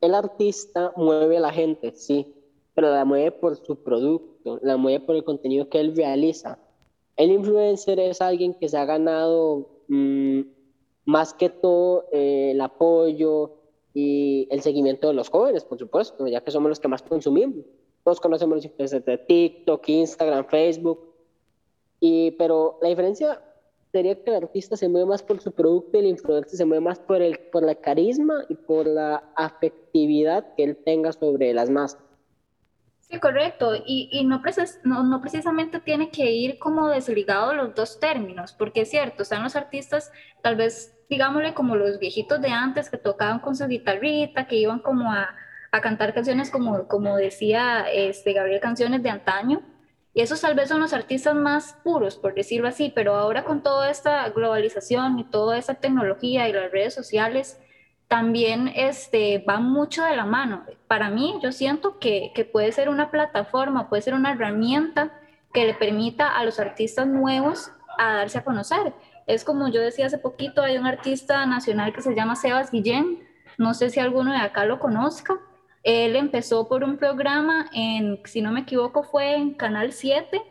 el 0.00 0.14
artista 0.14 0.92
mueve 0.96 1.36
a 1.36 1.40
la 1.40 1.52
gente, 1.52 1.92
sí, 1.94 2.34
pero 2.74 2.90
la 2.90 3.04
mueve 3.04 3.30
por 3.30 3.56
su 3.56 3.82
producto, 3.82 4.58
la 4.62 4.76
mueve 4.76 5.04
por 5.04 5.14
el 5.14 5.22
contenido 5.22 5.68
que 5.68 5.78
él 5.78 5.94
realiza. 5.94 6.58
El 7.16 7.30
influencer 7.30 8.00
es 8.00 8.20
alguien 8.20 8.54
que 8.54 8.68
se 8.68 8.78
ha 8.78 8.84
ganado 8.84 9.68
mm, 9.88 10.40
más 11.04 11.34
que 11.34 11.50
todo 11.50 12.06
eh, 12.12 12.52
el 12.52 12.60
apoyo 12.60 13.56
y 13.94 14.48
el 14.50 14.62
seguimiento 14.62 15.08
de 15.08 15.14
los 15.14 15.28
jóvenes, 15.28 15.64
por 15.64 15.78
supuesto, 15.78 16.26
ya 16.26 16.42
que 16.42 16.50
somos 16.50 16.68
los 16.68 16.80
que 16.80 16.88
más 16.88 17.02
consumimos. 17.02 17.64
Todos 18.04 18.20
conocemos 18.20 18.56
los 18.56 18.64
influencers 18.64 19.04
de 19.04 19.18
TikTok, 19.18 19.88
Instagram, 19.88 20.46
Facebook. 20.46 21.12
Y, 22.00 22.32
pero 22.32 22.78
la 22.82 22.88
diferencia 22.88 23.40
sería 23.92 24.20
que 24.22 24.30
el 24.30 24.36
artista 24.36 24.76
se 24.76 24.88
mueve 24.88 25.06
más 25.06 25.22
por 25.22 25.40
su 25.40 25.52
producto 25.52 25.96
y 25.96 26.00
el 26.00 26.06
influencer 26.06 26.56
se 26.56 26.64
mueve 26.64 26.80
más 26.80 26.98
por, 26.98 27.20
el, 27.20 27.38
por 27.38 27.62
la 27.62 27.74
carisma 27.74 28.44
y 28.48 28.54
por 28.54 28.86
la 28.86 29.32
afectividad 29.36 30.54
que 30.56 30.64
él 30.64 30.76
tenga 30.76 31.12
sobre 31.12 31.52
las 31.52 31.70
masas. 31.70 32.02
Sí, 33.08 33.18
correcto. 33.18 33.74
Y, 33.84 34.24
no, 34.24 34.40
precis 34.40 34.80
no, 34.84 35.02
no, 35.02 35.20
precisamente 35.20 35.80
tiene 35.80 36.10
que 36.10 36.32
ir 36.32 36.58
como 36.58 36.88
desligado 36.88 37.52
los 37.52 37.74
dos 37.74 38.00
términos, 38.00 38.52
porque 38.52 38.82
es 38.82 38.90
cierto, 38.90 39.22
están 39.22 39.42
los 39.42 39.54
artistas, 39.56 40.10
tal 40.42 40.56
vez, 40.56 40.96
digámosle, 41.10 41.52
como 41.52 41.76
los 41.76 41.98
viejitos 41.98 42.40
de 42.40 42.48
antes 42.48 42.88
que 42.88 42.96
tocaban 42.96 43.40
con 43.40 43.54
su 43.54 43.66
guitarrita, 43.66 44.46
que 44.46 44.56
iban 44.56 44.78
como 44.78 45.12
a, 45.12 45.28
a 45.72 45.80
cantar 45.80 46.14
canciones 46.14 46.50
como, 46.50 46.86
como 46.88 47.16
decía 47.16 47.86
este, 47.92 48.32
Gabriel, 48.32 48.60
canciones 48.60 49.02
de 49.02 49.10
antaño. 49.10 49.62
Y 50.14 50.20
esos 50.20 50.40
tal 50.42 50.54
vez 50.54 50.68
son 50.68 50.80
los 50.80 50.92
artistas 50.92 51.34
más 51.34 51.74
puros, 51.82 52.16
por 52.16 52.34
decirlo 52.34 52.68
así, 52.68 52.92
pero 52.94 53.14
ahora 53.14 53.44
con 53.44 53.62
toda 53.62 53.90
esta 53.90 54.28
globalización 54.28 55.18
y 55.18 55.24
toda 55.24 55.58
esta 55.58 55.74
tecnología 55.74 56.48
y 56.48 56.52
las 56.52 56.70
redes 56.70 56.94
sociales, 56.94 57.58
también 58.12 58.70
este, 58.76 59.42
va 59.48 59.58
mucho 59.58 60.04
de 60.04 60.14
la 60.14 60.26
mano. 60.26 60.66
Para 60.86 61.08
mí, 61.08 61.38
yo 61.42 61.50
siento 61.50 61.98
que, 61.98 62.30
que 62.34 62.44
puede 62.44 62.70
ser 62.70 62.90
una 62.90 63.10
plataforma, 63.10 63.88
puede 63.88 64.02
ser 64.02 64.12
una 64.12 64.32
herramienta 64.32 65.18
que 65.54 65.64
le 65.64 65.72
permita 65.72 66.28
a 66.28 66.44
los 66.44 66.60
artistas 66.60 67.06
nuevos 67.06 67.72
a 67.96 68.16
darse 68.16 68.36
a 68.36 68.44
conocer. 68.44 68.92
Es 69.26 69.44
como 69.44 69.68
yo 69.68 69.80
decía 69.80 70.06
hace 70.06 70.18
poquito, 70.18 70.62
hay 70.62 70.76
un 70.76 70.86
artista 70.86 71.46
nacional 71.46 71.94
que 71.94 72.02
se 72.02 72.14
llama 72.14 72.36
Sebas 72.36 72.70
Guillén, 72.70 73.26
no 73.56 73.72
sé 73.72 73.88
si 73.88 73.98
alguno 73.98 74.32
de 74.32 74.38
acá 74.38 74.66
lo 74.66 74.78
conozca, 74.78 75.38
él 75.82 76.14
empezó 76.14 76.68
por 76.68 76.84
un 76.84 76.98
programa 76.98 77.70
en, 77.72 78.20
si 78.26 78.42
no 78.42 78.52
me 78.52 78.60
equivoco, 78.60 79.04
fue 79.04 79.36
en 79.36 79.54
Canal 79.54 79.92
7, 79.92 80.42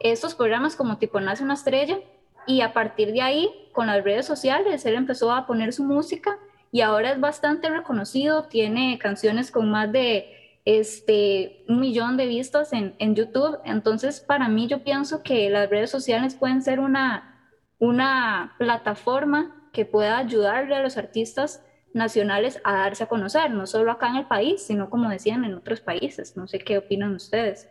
estos 0.00 0.34
programas 0.34 0.76
como 0.76 0.96
tipo 0.96 1.20
Nace 1.20 1.44
una 1.44 1.54
estrella, 1.54 1.98
y 2.46 2.62
a 2.62 2.72
partir 2.72 3.12
de 3.12 3.20
ahí, 3.20 3.50
con 3.72 3.86
las 3.88 4.02
redes 4.02 4.24
sociales, 4.24 4.86
él 4.86 4.94
empezó 4.94 5.30
a 5.30 5.46
poner 5.46 5.74
su 5.74 5.84
música 5.84 6.38
y 6.72 6.80
ahora 6.80 7.12
es 7.12 7.20
bastante 7.20 7.68
reconocido, 7.68 8.44
tiene 8.44 8.98
canciones 8.98 9.50
con 9.50 9.70
más 9.70 9.92
de 9.92 10.58
este, 10.64 11.64
un 11.68 11.80
millón 11.80 12.16
de 12.16 12.26
vistas 12.26 12.72
en, 12.72 12.94
en 12.98 13.14
YouTube. 13.14 13.58
Entonces, 13.66 14.20
para 14.20 14.48
mí, 14.48 14.68
yo 14.68 14.82
pienso 14.82 15.22
que 15.22 15.50
las 15.50 15.68
redes 15.68 15.90
sociales 15.90 16.34
pueden 16.34 16.62
ser 16.62 16.80
una, 16.80 17.52
una 17.78 18.54
plataforma 18.58 19.68
que 19.74 19.84
pueda 19.84 20.16
ayudarle 20.16 20.74
a 20.74 20.82
los 20.82 20.96
artistas 20.96 21.62
nacionales 21.92 22.58
a 22.64 22.72
darse 22.72 23.04
a 23.04 23.08
conocer, 23.08 23.50
no 23.50 23.66
solo 23.66 23.92
acá 23.92 24.08
en 24.08 24.16
el 24.16 24.26
país, 24.26 24.62
sino 24.62 24.88
como 24.88 25.10
decían 25.10 25.44
en 25.44 25.54
otros 25.54 25.82
países. 25.82 26.38
No 26.38 26.48
sé 26.48 26.58
qué 26.58 26.78
opinan 26.78 27.14
ustedes. 27.14 27.68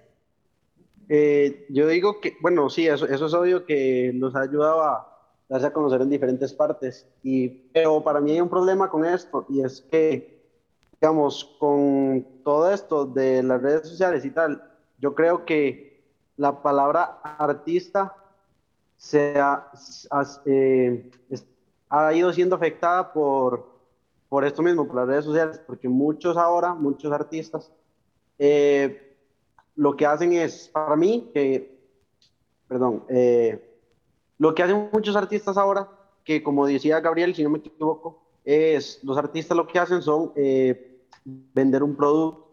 Eh, 1.10 1.66
yo 1.70 1.88
digo 1.88 2.22
que, 2.22 2.38
bueno, 2.40 2.70
sí, 2.70 2.88
eso, 2.88 3.08
eso 3.08 3.26
es 3.26 3.34
obvio 3.34 3.66
que 3.66 4.12
nos 4.14 4.36
ha 4.36 4.42
ayudado 4.42 4.84
a 4.84 5.11
darse 5.52 5.68
a 5.68 5.74
conocer 5.74 6.02
en 6.02 6.10
diferentes 6.10 6.54
partes, 6.54 7.06
y, 7.22 7.50
pero 7.50 8.02
para 8.02 8.22
mí 8.22 8.32
hay 8.32 8.42
un 8.42 8.50
problema 8.50 8.90
con 8.90 9.06
esto, 9.06 9.46
y 9.50 9.62
es 9.62 9.82
que, 9.82 10.42
digamos, 11.00 11.56
con 11.60 12.26
todo 12.44 12.72
esto 12.72 13.06
de 13.06 13.44
las 13.44 13.62
redes 13.62 13.88
sociales 13.88 14.24
y 14.24 14.32
tal, 14.32 14.64
yo 14.98 15.14
creo 15.14 15.46
que 15.46 16.02
la 16.38 16.62
palabra 16.62 17.20
artista 17.24 18.16
se 18.96 19.38
ha, 19.40 19.70
eh, 20.46 21.12
ha 21.90 22.14
ido 22.14 22.32
siendo 22.32 22.56
afectada 22.56 23.12
por 23.12 23.72
por 24.32 24.46
esto 24.46 24.62
mismo, 24.62 24.88
por 24.88 24.96
las 24.96 25.08
redes 25.08 25.26
sociales, 25.26 25.62
porque 25.68 25.90
muchos 25.90 26.38
ahora, 26.38 26.74
muchos 26.74 27.12
artistas, 27.12 27.70
eh, 28.40 29.14
lo 29.76 29.94
que 29.98 30.06
hacen 30.06 30.32
es, 30.32 30.70
para 30.70 30.96
mí, 30.96 31.30
que, 31.34 31.78
perdón, 32.66 33.04
eh, 33.10 33.71
lo 34.42 34.56
que 34.56 34.64
hacen 34.64 34.90
muchos 34.92 35.16
artistas 35.16 35.56
ahora, 35.56 35.88
que 36.24 36.42
como 36.42 36.66
decía 36.66 37.00
Gabriel, 37.00 37.36
si 37.36 37.44
no 37.44 37.52
me 37.52 37.60
equivoco, 37.60 38.24
es, 38.44 39.00
los 39.04 39.16
artistas 39.16 39.56
lo 39.56 39.68
que 39.68 39.78
hacen 39.78 40.02
son 40.02 40.32
eh, 40.36 41.00
vender 41.24 41.84
un 41.84 41.96
producto. 41.96 42.50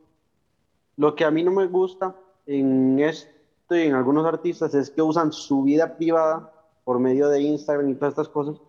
Lo 0.99 1.14
que 1.14 1.25
a 1.25 1.30
mí 1.30 1.42
no 1.42 1.50
me 1.50 1.66
gusta 1.66 2.14
en 2.45 2.99
esto 2.99 3.30
y 3.71 3.85
en 3.85 3.95
algunos 3.95 4.26
artistas 4.26 4.75
es 4.75 4.90
que 4.90 5.00
usan 5.00 5.33
su 5.33 5.62
vida 5.62 5.97
privada 5.97 6.52
por 6.85 6.99
medio 6.99 7.30
de 7.30 7.40
Instagram 7.40 7.88
y 7.88 7.95
todas 7.95 8.12
estas 8.12 8.28
cosas, 8.28 8.61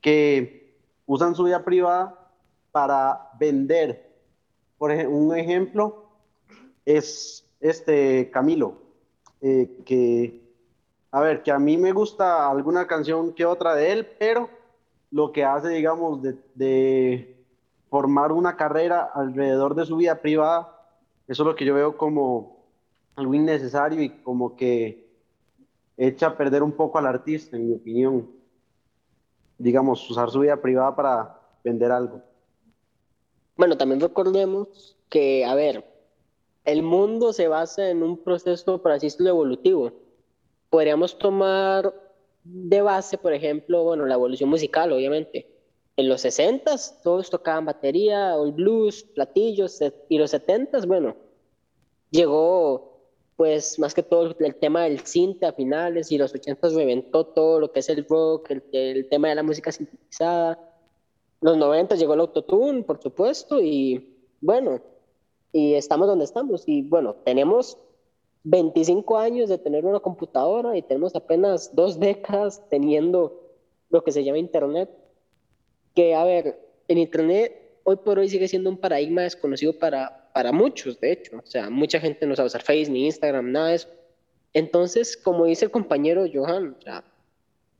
que 0.00 0.76
usan 1.06 1.34
su 1.34 1.42
vida 1.42 1.64
privada 1.64 2.30
para 2.70 3.32
vender 3.40 4.10
por 4.78 4.92
ejemplo, 4.92 5.18
un 5.18 5.36
ejemplo 5.36 6.04
es 6.86 7.44
este 7.60 8.30
Camilo, 8.30 8.78
eh, 9.42 9.68
que, 9.84 10.39
a 11.12 11.20
ver, 11.20 11.42
que 11.42 11.50
a 11.50 11.58
mí 11.58 11.76
me 11.76 11.92
gusta 11.92 12.48
alguna 12.48 12.86
canción 12.86 13.32
que 13.32 13.44
otra 13.44 13.74
de 13.74 13.92
él, 13.92 14.08
pero 14.18 14.48
lo 15.10 15.32
que 15.32 15.44
hace, 15.44 15.68
digamos, 15.68 16.20
de, 16.54 17.36
formar 17.88 18.30
una 18.30 18.56
carrera 18.56 19.10
alrededor 19.12 19.74
de 19.74 19.84
su 19.84 19.96
vida 19.96 20.20
privada, 20.20 20.86
eso 21.26 21.42
es 21.42 21.46
lo 21.46 21.56
que 21.56 21.64
yo 21.64 21.74
veo 21.74 21.96
como 21.96 22.64
algo 23.16 23.34
innecesario 23.34 24.00
y 24.00 24.10
como 24.10 24.54
que 24.54 25.10
echa 25.96 26.28
a 26.28 26.36
perder 26.36 26.62
un 26.62 26.72
poco 26.72 26.98
al 26.98 27.06
artista, 27.06 27.56
en 27.56 27.68
mi 27.68 27.74
opinión. 27.74 28.30
Digamos, 29.58 30.08
usar 30.08 30.30
su 30.30 30.40
vida 30.40 30.56
privada 30.56 30.94
para 30.94 31.40
vender 31.64 31.90
algo. 31.90 32.22
Bueno, 33.56 33.76
también 33.76 34.00
recordemos 34.00 34.96
que, 35.08 35.44
a 35.44 35.54
ver, 35.56 35.84
el 36.64 36.82
mundo 36.82 37.32
se 37.32 37.48
basa 37.48 37.90
en 37.90 38.04
un 38.04 38.16
proceso, 38.16 38.80
por 38.80 38.92
así 38.92 39.06
decirlo, 39.06 39.30
evolutivo. 39.30 39.92
Podríamos 40.70 41.18
tomar 41.18 41.92
de 42.44 42.80
base, 42.80 43.18
por 43.18 43.32
ejemplo, 43.32 43.84
bueno, 43.84 44.06
la 44.06 44.14
evolución 44.14 44.48
musical, 44.48 44.92
obviamente. 44.92 45.46
En 45.96 46.08
los 46.08 46.24
60s 46.24 47.02
todos 47.02 47.28
tocaban 47.28 47.66
batería, 47.66 48.36
o 48.36 48.50
blues, 48.50 49.02
platillos, 49.02 49.80
y 50.08 50.18
los 50.18 50.32
70s, 50.32 50.86
bueno, 50.86 51.16
llegó 52.10 52.90
pues 53.36 53.78
más 53.78 53.94
que 53.94 54.02
todo 54.02 54.36
el 54.38 54.54
tema 54.56 54.84
del 54.84 55.00
synth 55.00 55.42
a 55.44 55.52
finales 55.54 56.12
y 56.12 56.18
los 56.18 56.34
80s 56.34 56.74
reventó 56.74 57.24
todo 57.24 57.58
lo 57.58 57.72
que 57.72 57.80
es 57.80 57.88
el 57.88 58.04
rock, 58.06 58.50
el, 58.50 58.62
el 58.72 59.08
tema 59.08 59.28
de 59.28 59.34
la 59.34 59.42
música 59.42 59.72
sintetizada. 59.72 60.58
Los 61.40 61.56
90 61.56 61.96
llegó 61.96 62.12
el 62.12 62.20
autotune, 62.20 62.82
por 62.82 63.02
supuesto, 63.02 63.58
y 63.60 64.18
bueno, 64.42 64.82
y 65.52 65.74
estamos 65.74 66.06
donde 66.06 66.26
estamos. 66.26 66.64
Y 66.66 66.82
bueno, 66.82 67.14
tenemos 67.24 67.78
25 68.44 69.18
años 69.18 69.48
de 69.48 69.58
tener 69.58 69.84
una 69.84 70.00
computadora 70.00 70.76
y 70.76 70.82
tenemos 70.82 71.14
apenas 71.14 71.74
dos 71.74 71.98
décadas 71.98 72.62
teniendo 72.68 73.40
lo 73.90 74.02
que 74.02 74.12
se 74.12 74.24
llama 74.24 74.38
Internet. 74.38 74.90
Que, 75.94 76.14
a 76.14 76.24
ver, 76.24 76.58
el 76.88 76.98
Internet 76.98 77.60
hoy 77.84 77.96
por 77.96 78.18
hoy 78.18 78.28
sigue 78.28 78.48
siendo 78.48 78.70
un 78.70 78.78
paradigma 78.78 79.22
desconocido 79.22 79.78
para, 79.78 80.30
para 80.32 80.52
muchos, 80.52 81.00
de 81.00 81.12
hecho. 81.12 81.38
O 81.38 81.46
sea, 81.46 81.70
mucha 81.70 82.00
gente 82.00 82.26
no 82.26 82.36
sabe 82.36 82.46
usar 82.46 82.62
Facebook, 82.62 82.94
ni 82.94 83.06
Instagram, 83.06 83.52
nada 83.52 83.68
de 83.68 83.74
eso. 83.76 83.88
Entonces, 84.52 85.16
como 85.16 85.44
dice 85.44 85.66
el 85.66 85.70
compañero 85.70 86.24
Johan, 86.32 86.76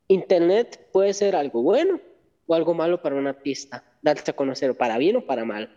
Internet 0.09 0.89
puede 0.93 1.15
ser 1.15 1.37
algo 1.37 1.63
bueno 1.63 2.01
o 2.47 2.55
algo 2.55 2.75
malo 2.75 3.01
para 3.01 3.17
un 3.17 3.27
artista, 3.27 3.85
darse 4.03 4.31
a 4.31 4.37
conocer, 4.37 4.77
para 4.77 4.99
bien 4.99 5.17
o 5.17 5.27
para 5.27 5.45
mal. 5.45 5.71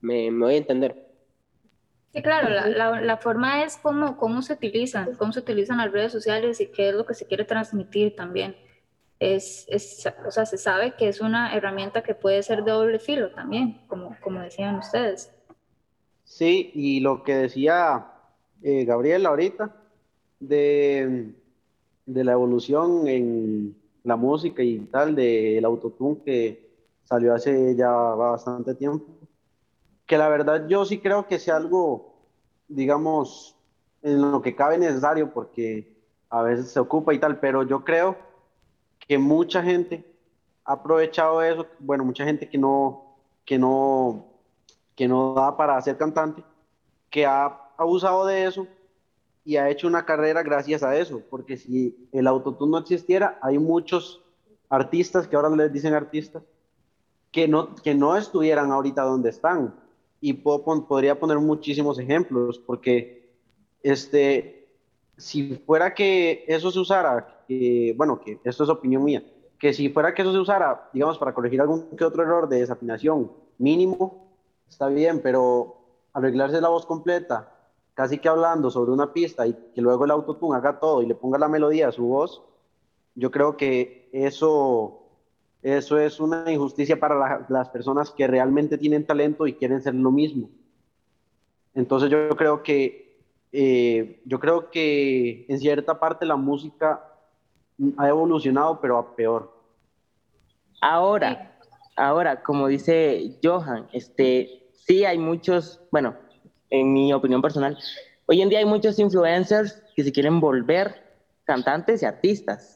Me 0.00 0.30
voy 0.30 0.54
a 0.54 0.58
entender. 0.58 1.05
Sí, 2.16 2.22
claro, 2.22 2.48
la, 2.48 3.16
forma 3.18 3.62
es 3.62 3.76
cómo, 3.76 4.16
cómo 4.16 4.40
se 4.40 4.54
utilizan, 4.54 5.14
cómo 5.16 5.32
se 5.32 5.40
utilizan 5.40 5.76
las 5.76 5.92
redes 5.92 6.12
sociales 6.12 6.58
y 6.62 6.68
qué 6.68 6.88
es 6.88 6.94
lo 6.94 7.04
que 7.04 7.12
se 7.12 7.26
quiere 7.26 7.44
transmitir 7.44 8.16
también. 8.16 8.56
Es, 9.20 9.66
es, 9.68 10.08
o 10.26 10.30
sea, 10.30 10.46
se 10.46 10.56
sabe 10.56 10.94
que 10.96 11.08
es 11.08 11.20
una 11.20 11.54
herramienta 11.54 12.02
que 12.02 12.14
puede 12.14 12.42
ser 12.42 12.64
de 12.64 12.72
doble 12.72 13.00
filo 13.00 13.32
también, 13.32 13.82
como, 13.86 14.16
como 14.22 14.40
decían 14.40 14.76
ustedes. 14.76 15.30
Sí, 16.24 16.70
y 16.72 17.00
lo 17.00 17.22
que 17.22 17.34
decía 17.34 18.06
eh, 18.62 18.86
Gabriel 18.86 19.26
ahorita 19.26 19.76
de, 20.40 21.34
de, 22.06 22.24
la 22.24 22.32
evolución 22.32 23.06
en 23.08 23.76
la 24.04 24.16
música 24.16 24.62
y 24.62 24.78
tal, 24.78 25.14
del 25.14 25.66
autotune 25.66 26.22
que 26.24 26.70
salió 27.04 27.34
hace 27.34 27.76
ya 27.76 27.90
bastante 27.90 28.74
tiempo, 28.74 29.04
que 30.06 30.18
la 30.18 30.28
verdad 30.28 30.66
yo 30.68 30.84
sí 30.84 30.98
creo 30.98 31.26
que 31.26 31.38
sea 31.38 31.56
algo, 31.56 32.14
digamos, 32.68 33.56
en 34.02 34.30
lo 34.30 34.40
que 34.40 34.54
cabe 34.54 34.78
necesario, 34.78 35.32
porque 35.32 35.92
a 36.30 36.42
veces 36.42 36.70
se 36.70 36.80
ocupa 36.80 37.12
y 37.12 37.18
tal, 37.18 37.38
pero 37.40 37.62
yo 37.64 37.84
creo 37.84 38.16
que 39.00 39.18
mucha 39.18 39.62
gente 39.62 40.04
ha 40.64 40.74
aprovechado 40.74 41.42
eso, 41.42 41.66
bueno, 41.78 42.04
mucha 42.04 42.24
gente 42.24 42.48
que 42.48 42.58
no, 42.58 43.16
que 43.44 43.58
no 43.58 44.36
que 44.96 45.06
no 45.06 45.34
da 45.34 45.56
para 45.56 45.80
ser 45.82 45.96
cantante, 45.98 46.42
que 47.10 47.26
ha 47.26 47.60
abusado 47.76 48.26
de 48.26 48.46
eso 48.46 48.66
y 49.44 49.56
ha 49.56 49.68
hecho 49.68 49.86
una 49.86 50.04
carrera 50.04 50.42
gracias 50.42 50.82
a 50.82 50.96
eso, 50.96 51.20
porque 51.30 51.56
si 51.56 52.08
el 52.10 52.26
autotune 52.26 52.72
no 52.72 52.78
existiera, 52.78 53.38
hay 53.42 53.58
muchos 53.58 54.24
artistas, 54.68 55.28
que 55.28 55.36
ahora 55.36 55.50
les 55.50 55.72
dicen 55.72 55.94
artistas, 55.94 56.42
que 57.30 57.46
no, 57.46 57.74
que 57.76 57.94
no 57.94 58.16
estuvieran 58.16 58.72
ahorita 58.72 59.02
donde 59.02 59.28
están. 59.30 59.74
Y 60.20 60.32
podría 60.32 61.18
poner 61.18 61.38
muchísimos 61.38 61.98
ejemplos, 61.98 62.58
porque 62.58 63.30
este, 63.82 64.68
si 65.16 65.56
fuera 65.66 65.94
que 65.94 66.44
eso 66.48 66.70
se 66.70 66.78
usara, 66.78 67.44
bueno, 67.96 68.20
que 68.20 68.40
esto 68.44 68.64
es 68.64 68.70
opinión 68.70 69.04
mía, 69.04 69.22
que 69.58 69.72
si 69.72 69.88
fuera 69.88 70.14
que 70.14 70.22
eso 70.22 70.32
se 70.32 70.38
usara, 70.38 70.90
digamos, 70.92 71.18
para 71.18 71.34
corregir 71.34 71.60
algún 71.60 71.96
que 71.96 72.04
otro 72.04 72.22
error 72.22 72.48
de 72.48 72.60
desafinación 72.60 73.32
mínimo, 73.58 74.26
está 74.68 74.88
bien, 74.88 75.20
pero 75.22 75.76
arreglarse 76.12 76.60
la 76.60 76.68
voz 76.68 76.86
completa, 76.86 77.52
casi 77.94 78.18
que 78.18 78.28
hablando 78.28 78.70
sobre 78.70 78.92
una 78.92 79.12
pista 79.12 79.46
y 79.46 79.54
que 79.74 79.80
luego 79.80 80.04
el 80.04 80.10
autotune 80.10 80.56
haga 80.56 80.78
todo 80.78 81.02
y 81.02 81.06
le 81.06 81.14
ponga 81.14 81.38
la 81.38 81.48
melodía 81.48 81.88
a 81.88 81.92
su 81.92 82.04
voz, 82.04 82.42
yo 83.14 83.30
creo 83.30 83.56
que 83.56 84.10
eso, 84.12 85.05
eso 85.74 85.98
es 85.98 86.20
una 86.20 86.50
injusticia 86.50 86.98
para 86.98 87.14
la, 87.14 87.46
las 87.48 87.68
personas 87.68 88.10
que 88.10 88.26
realmente 88.26 88.78
tienen 88.78 89.06
talento 89.06 89.46
y 89.46 89.54
quieren 89.54 89.82
ser 89.82 89.94
lo 89.94 90.10
mismo. 90.10 90.48
Entonces 91.74 92.10
yo 92.10 92.28
creo 92.30 92.62
que 92.62 93.18
eh, 93.52 94.22
yo 94.24 94.38
creo 94.38 94.70
que 94.70 95.46
en 95.48 95.58
cierta 95.58 95.98
parte 95.98 96.26
la 96.26 96.36
música 96.36 97.02
ha 97.96 98.08
evolucionado, 98.08 98.80
pero 98.80 98.98
a 98.98 99.14
peor. 99.14 99.52
Ahora, 100.80 101.56
Ahora, 101.96 102.42
como 102.42 102.68
dice 102.68 103.38
Johan, 103.42 103.88
este, 103.92 104.68
sí 104.74 105.06
hay 105.06 105.16
muchos, 105.16 105.80
bueno, 105.90 106.14
en 106.68 106.92
mi 106.92 107.10
opinión 107.14 107.40
personal, 107.40 107.78
hoy 108.26 108.42
en 108.42 108.50
día 108.50 108.58
hay 108.58 108.66
muchos 108.66 108.98
influencers 108.98 109.82
que 109.94 110.04
se 110.04 110.12
quieren 110.12 110.38
volver 110.38 110.94
cantantes 111.44 112.02
y 112.02 112.04
artistas. 112.04 112.75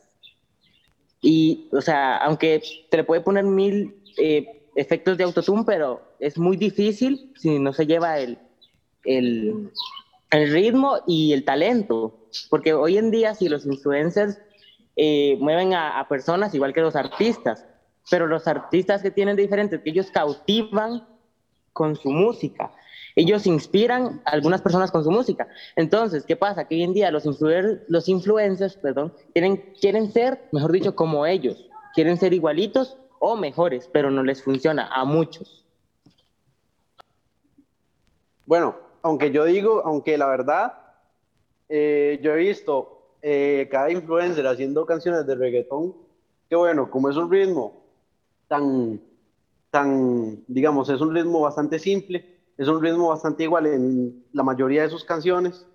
Y, 1.20 1.68
o 1.72 1.80
sea, 1.80 2.16
aunque 2.18 2.62
se 2.90 2.96
le 2.96 3.04
puede 3.04 3.20
poner 3.20 3.44
mil 3.44 3.94
eh, 4.16 4.68
efectos 4.74 5.18
de 5.18 5.24
autotune, 5.24 5.64
pero 5.66 6.00
es 6.18 6.38
muy 6.38 6.56
difícil 6.56 7.32
si 7.36 7.58
no 7.58 7.72
se 7.72 7.86
lleva 7.86 8.18
el, 8.18 8.38
el, 9.04 9.70
el, 10.30 10.52
ritmo 10.52 10.98
y 11.06 11.32
el 11.32 11.44
talento. 11.44 12.28
Porque 12.48 12.72
hoy 12.72 12.96
en 12.96 13.10
día, 13.10 13.34
si 13.34 13.48
los 13.48 13.66
influencers 13.66 14.38
eh, 14.96 15.36
mueven 15.40 15.74
a, 15.74 15.98
a 15.98 16.08
personas 16.08 16.54
igual 16.54 16.72
que 16.72 16.80
los 16.80 16.96
artistas, 16.96 17.66
pero 18.10 18.26
los 18.26 18.46
artistas 18.46 19.02
que 19.02 19.10
tienen 19.10 19.36
diferentes, 19.36 19.80
que 19.82 19.90
ellos 19.90 20.10
cautivan 20.10 21.06
con 21.72 21.96
su 21.96 22.10
música. 22.10 22.72
Ellos 23.20 23.46
inspiran 23.46 24.22
a 24.24 24.30
algunas 24.30 24.62
personas 24.62 24.90
con 24.90 25.04
su 25.04 25.10
música. 25.10 25.46
Entonces, 25.76 26.24
¿qué 26.24 26.36
pasa? 26.36 26.66
Que 26.66 26.76
hoy 26.76 26.84
en 26.84 26.94
día 26.94 27.10
los, 27.10 27.26
influer 27.26 27.84
los 27.86 28.08
influencers 28.08 28.76
perdón, 28.76 29.12
quieren, 29.34 29.58
quieren 29.78 30.10
ser, 30.10 30.48
mejor 30.52 30.72
dicho, 30.72 30.94
como 30.94 31.26
ellos. 31.26 31.68
Quieren 31.94 32.16
ser 32.16 32.32
igualitos 32.32 32.96
o 33.18 33.36
mejores, 33.36 33.90
pero 33.92 34.10
no 34.10 34.22
les 34.22 34.42
funciona 34.42 34.86
a 34.86 35.04
muchos. 35.04 35.66
Bueno, 38.46 38.76
aunque 39.02 39.30
yo 39.30 39.44
digo, 39.44 39.82
aunque 39.84 40.16
la 40.16 40.26
verdad, 40.26 40.78
eh, 41.68 42.20
yo 42.22 42.32
he 42.32 42.38
visto 42.38 43.16
eh, 43.20 43.68
cada 43.70 43.90
influencer 43.90 44.46
haciendo 44.46 44.86
canciones 44.86 45.26
de 45.26 45.34
reggaetón, 45.34 45.94
que 46.48 46.56
bueno, 46.56 46.90
como 46.90 47.10
es 47.10 47.16
un 47.16 47.30
ritmo 47.30 47.82
tan, 48.48 48.98
tan, 49.70 50.42
digamos, 50.46 50.88
es 50.88 51.02
un 51.02 51.14
ritmo 51.14 51.42
bastante 51.42 51.78
simple, 51.78 52.29
es 52.60 52.68
un 52.68 52.82
ritmo 52.82 53.08
bastante 53.08 53.44
igual 53.44 53.64
en 53.64 54.22
la 54.34 54.42
mayoría 54.42 54.82
de 54.82 54.90
sus 54.90 55.02
canciones. 55.02 55.66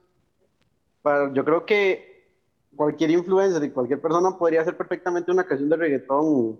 Para, 1.01 1.33
yo 1.33 1.43
creo 1.43 1.65
que 1.65 2.29
cualquier 2.75 3.09
influencer 3.09 3.63
y 3.63 3.71
cualquier 3.71 3.99
persona 3.99 4.37
podría 4.37 4.61
hacer 4.61 4.77
perfectamente 4.77 5.31
una 5.31 5.45
canción 5.45 5.67
de 5.67 5.77
reggaetón, 5.77 6.59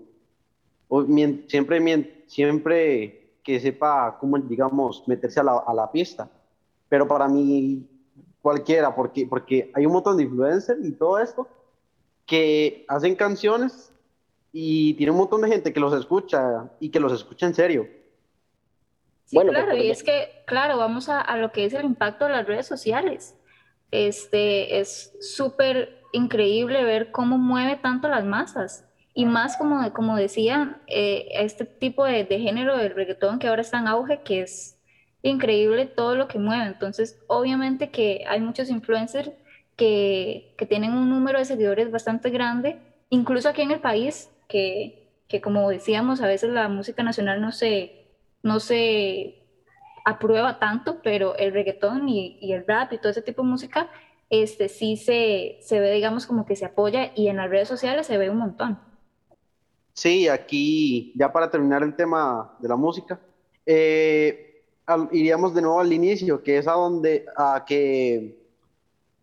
siempre, 1.48 2.24
siempre 2.26 3.36
que 3.44 3.60
sepa 3.60 4.18
cómo, 4.20 4.40
digamos, 4.40 5.08
meterse 5.08 5.42
a 5.42 5.44
la, 5.44 5.58
a 5.60 5.74
la 5.76 5.92
pista. 5.92 6.28
Pero 6.90 7.08
para 7.08 7.28
mí, 7.28 7.88
cualquiera, 8.42 8.96
porque, 8.96 9.28
porque 9.28 9.72
hay 9.76 9.86
un 9.86 9.94
montón 9.94 10.18
de 10.18 10.24
influencers 10.24 10.84
y 10.84 10.94
todo 10.94 11.20
esto 11.20 11.48
que 12.26 12.84
hacen 12.88 13.14
canciones 13.14 13.94
y 14.52 14.96
tiene 14.96 15.12
un 15.12 15.20
montón 15.20 15.42
de 15.42 15.50
gente 15.50 15.72
que 15.72 15.80
los 15.80 15.94
escucha 15.94 16.72
y 16.80 16.90
que 16.90 17.00
los 17.00 17.14
escucha 17.14 17.46
en 17.46 17.54
serio. 17.54 18.05
Sí, 19.26 19.36
bueno, 19.36 19.52
claro, 19.52 19.76
y 19.76 19.90
es 19.90 20.04
que, 20.04 20.44
claro, 20.46 20.78
vamos 20.78 21.10
a, 21.10 21.20
a, 21.20 21.38
lo 21.38 21.52
que 21.52 21.66
es 21.66 21.74
el 21.74 21.84
impacto 21.84 22.26
de 22.26 22.32
las 22.32 22.46
redes 22.46 22.68
sociales. 22.68 23.36
Este, 23.92 24.80
es 24.80 25.16
súper 25.20 26.02
increíble 26.14 26.84
ver 26.84 27.12
cómo 27.12 27.38
mueve 27.38 27.78
tanto 27.78 28.08
las 28.08 28.24
masas. 28.24 28.86
Y 29.14 29.26
más 29.26 29.58
como, 29.58 29.92
como 29.94 30.16
decía, 30.16 30.82
eh, 30.88 31.28
este 31.32 31.66
tipo 31.66 32.06
de, 32.06 32.26
de, 32.26 32.40
género 32.40 32.78
del 32.78 32.94
reggaetón 32.94 33.40
que 33.40 33.48
ahora 33.48 33.62
está 33.62 33.80
en 33.80 33.88
auge, 33.88 34.22
que 34.24 34.42
es 34.42 34.78
increíble 35.22 35.86
todo 35.86 36.16
lo 36.16 36.28
que 36.28 36.38
mueve. 36.38 36.66
Entonces, 36.66 37.20
obviamente 37.28 37.90
que 37.90 38.26
hay 38.28 38.42
muchos 38.42 38.70
influencers 38.70 39.32
que, 39.76 40.54
que 40.58 40.66
tienen 40.66 40.94
un 40.94 41.10
número 41.10 41.40
de 41.40 41.46
seguidores 41.46 41.92
bastante 41.92 42.30
grande, 42.30 42.78
incluso 43.10 43.50
aquí 43.50 43.62
en 43.62 43.72
el 43.72 43.80
país, 43.80 44.30
que, 44.48 45.10
que 45.28 45.42
como 45.42 45.70
decíamos, 45.70 46.22
a 46.22 46.28
veces 46.28 46.50
la 46.52 46.68
música 46.68 47.04
nacional 47.04 47.42
no 47.42 47.52
se, 47.52 48.05
no 48.46 48.60
se 48.60 49.44
aprueba 50.06 50.60
tanto, 50.60 51.02
pero 51.02 51.36
el 51.36 51.52
reggaetón 51.52 52.08
y, 52.08 52.38
y, 52.40 52.54
el 52.54 52.66
rap 52.66 52.94
y 52.94 53.00
todo 53.00 53.10
ese 53.10 53.24
tipo 53.24 53.42
de 53.42 53.50
música, 53.50 53.90
este, 54.30 54.70
sí 54.70 54.98
se, 54.98 55.58
se 55.62 55.80
ve, 55.80 55.92
digamos, 55.92 56.28
como 56.28 56.46
que 56.46 56.56
se 56.56 56.66
apoya 56.66 57.12
y 57.16 57.28
en 57.28 57.38
las 57.38 57.50
redes 57.50 57.68
sociales 57.68 58.06
se 58.06 58.20
ve 58.20 58.30
un 58.30 58.38
montón. 58.38 58.80
Sí, 59.94 60.28
aquí, 60.28 61.12
ya 61.16 61.34
para 61.34 61.50
terminar 61.50 61.82
el 61.82 61.96
tema 61.96 62.56
de 62.60 62.70
la 62.70 62.76
música, 62.76 63.20
eh, 63.66 64.64
al, 64.86 65.10
iríamos 65.12 65.56
de 65.56 65.64
nuevo 65.64 65.80
al 65.80 65.92
inicio, 65.92 66.44
que 66.44 66.60
es 66.60 66.68
a 66.68 66.74
donde, 66.74 67.26
a 67.36 67.66
que 67.68 68.46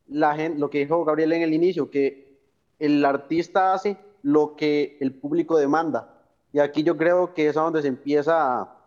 la 0.08 0.34
gente, 0.34 0.58
lo 0.58 0.68
que 0.68 0.78
dijo 0.78 1.04
Gabriel 1.04 1.32
en 1.34 1.42
el 1.42 1.54
inicio, 1.54 1.88
que 1.88 2.40
el 2.80 3.04
artista 3.04 3.72
hace 3.72 3.96
lo 4.22 4.56
que 4.56 4.96
el 5.00 5.14
público 5.14 5.56
demanda. 5.56 6.08
Y 6.52 6.58
aquí 6.58 6.82
yo 6.82 6.96
creo 6.96 7.34
que 7.34 7.46
es 7.46 7.56
a 7.56 7.60
donde 7.60 7.82
se 7.82 7.88
empieza 7.88 8.62
a, 8.62 8.81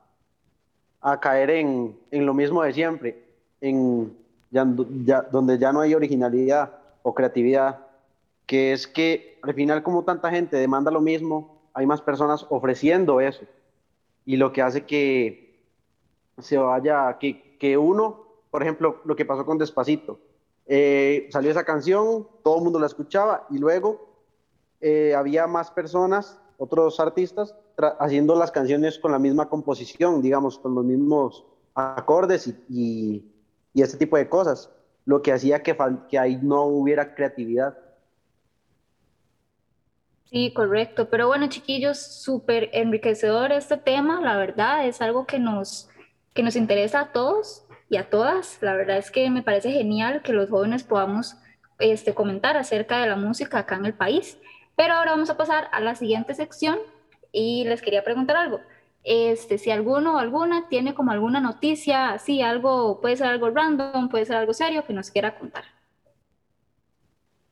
a 1.07 1.19
caer 1.19 1.51
en, 1.51 1.95
en, 2.09 2.25
lo 2.25 2.33
mismo 2.33 2.63
de 2.63 2.73
siempre, 2.73 3.23
en 3.61 4.17
ya, 4.49 4.67
ya, 5.03 5.21
donde 5.21 5.59
ya 5.59 5.71
no 5.71 5.81
hay 5.81 5.93
originalidad 5.93 6.71
o 7.03 7.13
creatividad, 7.13 7.79
que 8.47 8.73
es 8.73 8.87
que 8.87 9.37
al 9.43 9.53
final 9.53 9.83
como 9.83 10.03
tanta 10.03 10.31
gente 10.31 10.57
demanda 10.57 10.89
lo 10.89 11.01
mismo, 11.01 11.61
hay 11.75 11.85
más 11.85 12.01
personas 12.01 12.47
ofreciendo 12.49 13.21
eso. 13.21 13.43
Y 14.25 14.37
lo 14.37 14.51
que 14.51 14.63
hace 14.63 14.85
que 14.85 15.59
se 16.39 16.57
vaya, 16.57 17.15
que, 17.19 17.55
que 17.59 17.77
uno, 17.77 18.23
por 18.49 18.63
ejemplo, 18.63 19.01
lo 19.05 19.15
que 19.15 19.25
pasó 19.25 19.45
con 19.45 19.59
Despacito, 19.59 20.19
eh, 20.65 21.27
salió 21.29 21.51
esa 21.51 21.65
canción, 21.65 22.27
todo 22.43 22.57
el 22.57 22.63
mundo 22.63 22.79
la 22.79 22.87
escuchaba 22.87 23.45
y 23.51 23.59
luego 23.59 24.09
eh, 24.81 25.13
había 25.13 25.45
más 25.45 25.69
personas, 25.69 26.39
otros 26.57 26.99
artistas, 26.99 27.53
haciendo 27.99 28.35
las 28.35 28.51
canciones 28.51 28.99
con 28.99 29.11
la 29.11 29.19
misma 29.19 29.49
composición, 29.49 30.21
digamos, 30.21 30.59
con 30.59 30.75
los 30.75 30.85
mismos 30.85 31.45
acordes 31.73 32.53
y, 32.69 33.25
ese 33.73 33.97
tipo 33.97 34.15
de 34.15 34.29
cosas, 34.29 34.71
lo 35.03 35.21
que 35.21 35.33
hacía 35.33 35.61
que, 35.61 35.75
que 36.09 36.17
ahí 36.17 36.39
no 36.41 36.63
hubiera 36.63 37.13
creatividad. 37.13 37.77
Sí, 40.29 40.53
correcto. 40.53 41.09
Pero 41.09 41.27
bueno, 41.27 41.47
chiquillos, 41.47 41.99
súper 41.99 42.69
enriquecedor 42.73 43.51
este 43.51 43.77
tema, 43.77 44.21
la 44.21 44.37
verdad, 44.37 44.87
es 44.87 45.01
algo 45.01 45.25
que 45.25 45.39
nos, 45.39 45.89
que 46.33 46.41
nos 46.41 46.55
interesa 46.55 47.01
a 47.01 47.11
todos 47.11 47.65
y 47.89 47.97
a 47.97 48.09
todas. 48.09 48.57
La 48.61 48.73
verdad 48.73 48.97
es 48.97 49.11
que 49.11 49.29
me 49.29 49.43
parece 49.43 49.71
genial 49.71 50.21
que 50.23 50.33
los 50.33 50.49
jóvenes 50.49 50.83
podamos 50.83 51.35
este, 51.79 52.13
comentar 52.13 52.57
acerca 52.57 52.99
de 53.01 53.07
la 53.07 53.17
música 53.17 53.59
acá 53.59 53.75
en 53.75 53.85
el 53.85 53.93
país. 53.93 54.37
Pero 54.75 54.95
ahora 54.95 55.11
vamos 55.11 55.29
a 55.29 55.37
pasar 55.37 55.69
a 55.71 55.79
la 55.79 55.95
siguiente 55.95 56.33
sección 56.33 56.79
y 57.35 57.65
les 57.65 57.81
quería 57.81 58.03
preguntar 58.03 58.37
algo. 58.37 58.61
Este, 59.03 59.57
si 59.57 59.69
alguno 59.69 60.15
o 60.15 60.17
alguna 60.17 60.69
tiene 60.69 60.95
como 60.95 61.11
alguna 61.11 61.41
noticia, 61.41 62.11
así 62.11 62.41
algo, 62.41 63.01
puede 63.01 63.17
ser 63.17 63.27
algo 63.27 63.49
random, 63.49 64.07
puede 64.09 64.25
ser 64.25 64.37
algo 64.37 64.53
serio 64.53 64.85
que 64.85 64.93
nos 64.93 65.11
quiera 65.11 65.37
contar. 65.37 65.65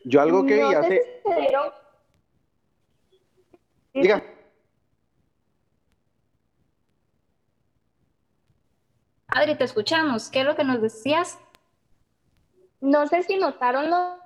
Yo 0.05 0.21
algo 0.21 0.45
que 0.45 0.55
vi 0.55 0.61
hace... 0.61 1.21
Diga. 3.93 4.23
Adri, 9.27 9.55
te 9.55 9.65
escuchamos. 9.65 10.29
¿Qué 10.29 10.39
es 10.39 10.45
lo 10.45 10.55
que 10.55 10.63
nos 10.63 10.81
decías? 10.81 11.37
No 12.79 13.05
sé 13.07 13.23
si 13.23 13.37
notaron 13.37 13.89
lo 13.89 14.17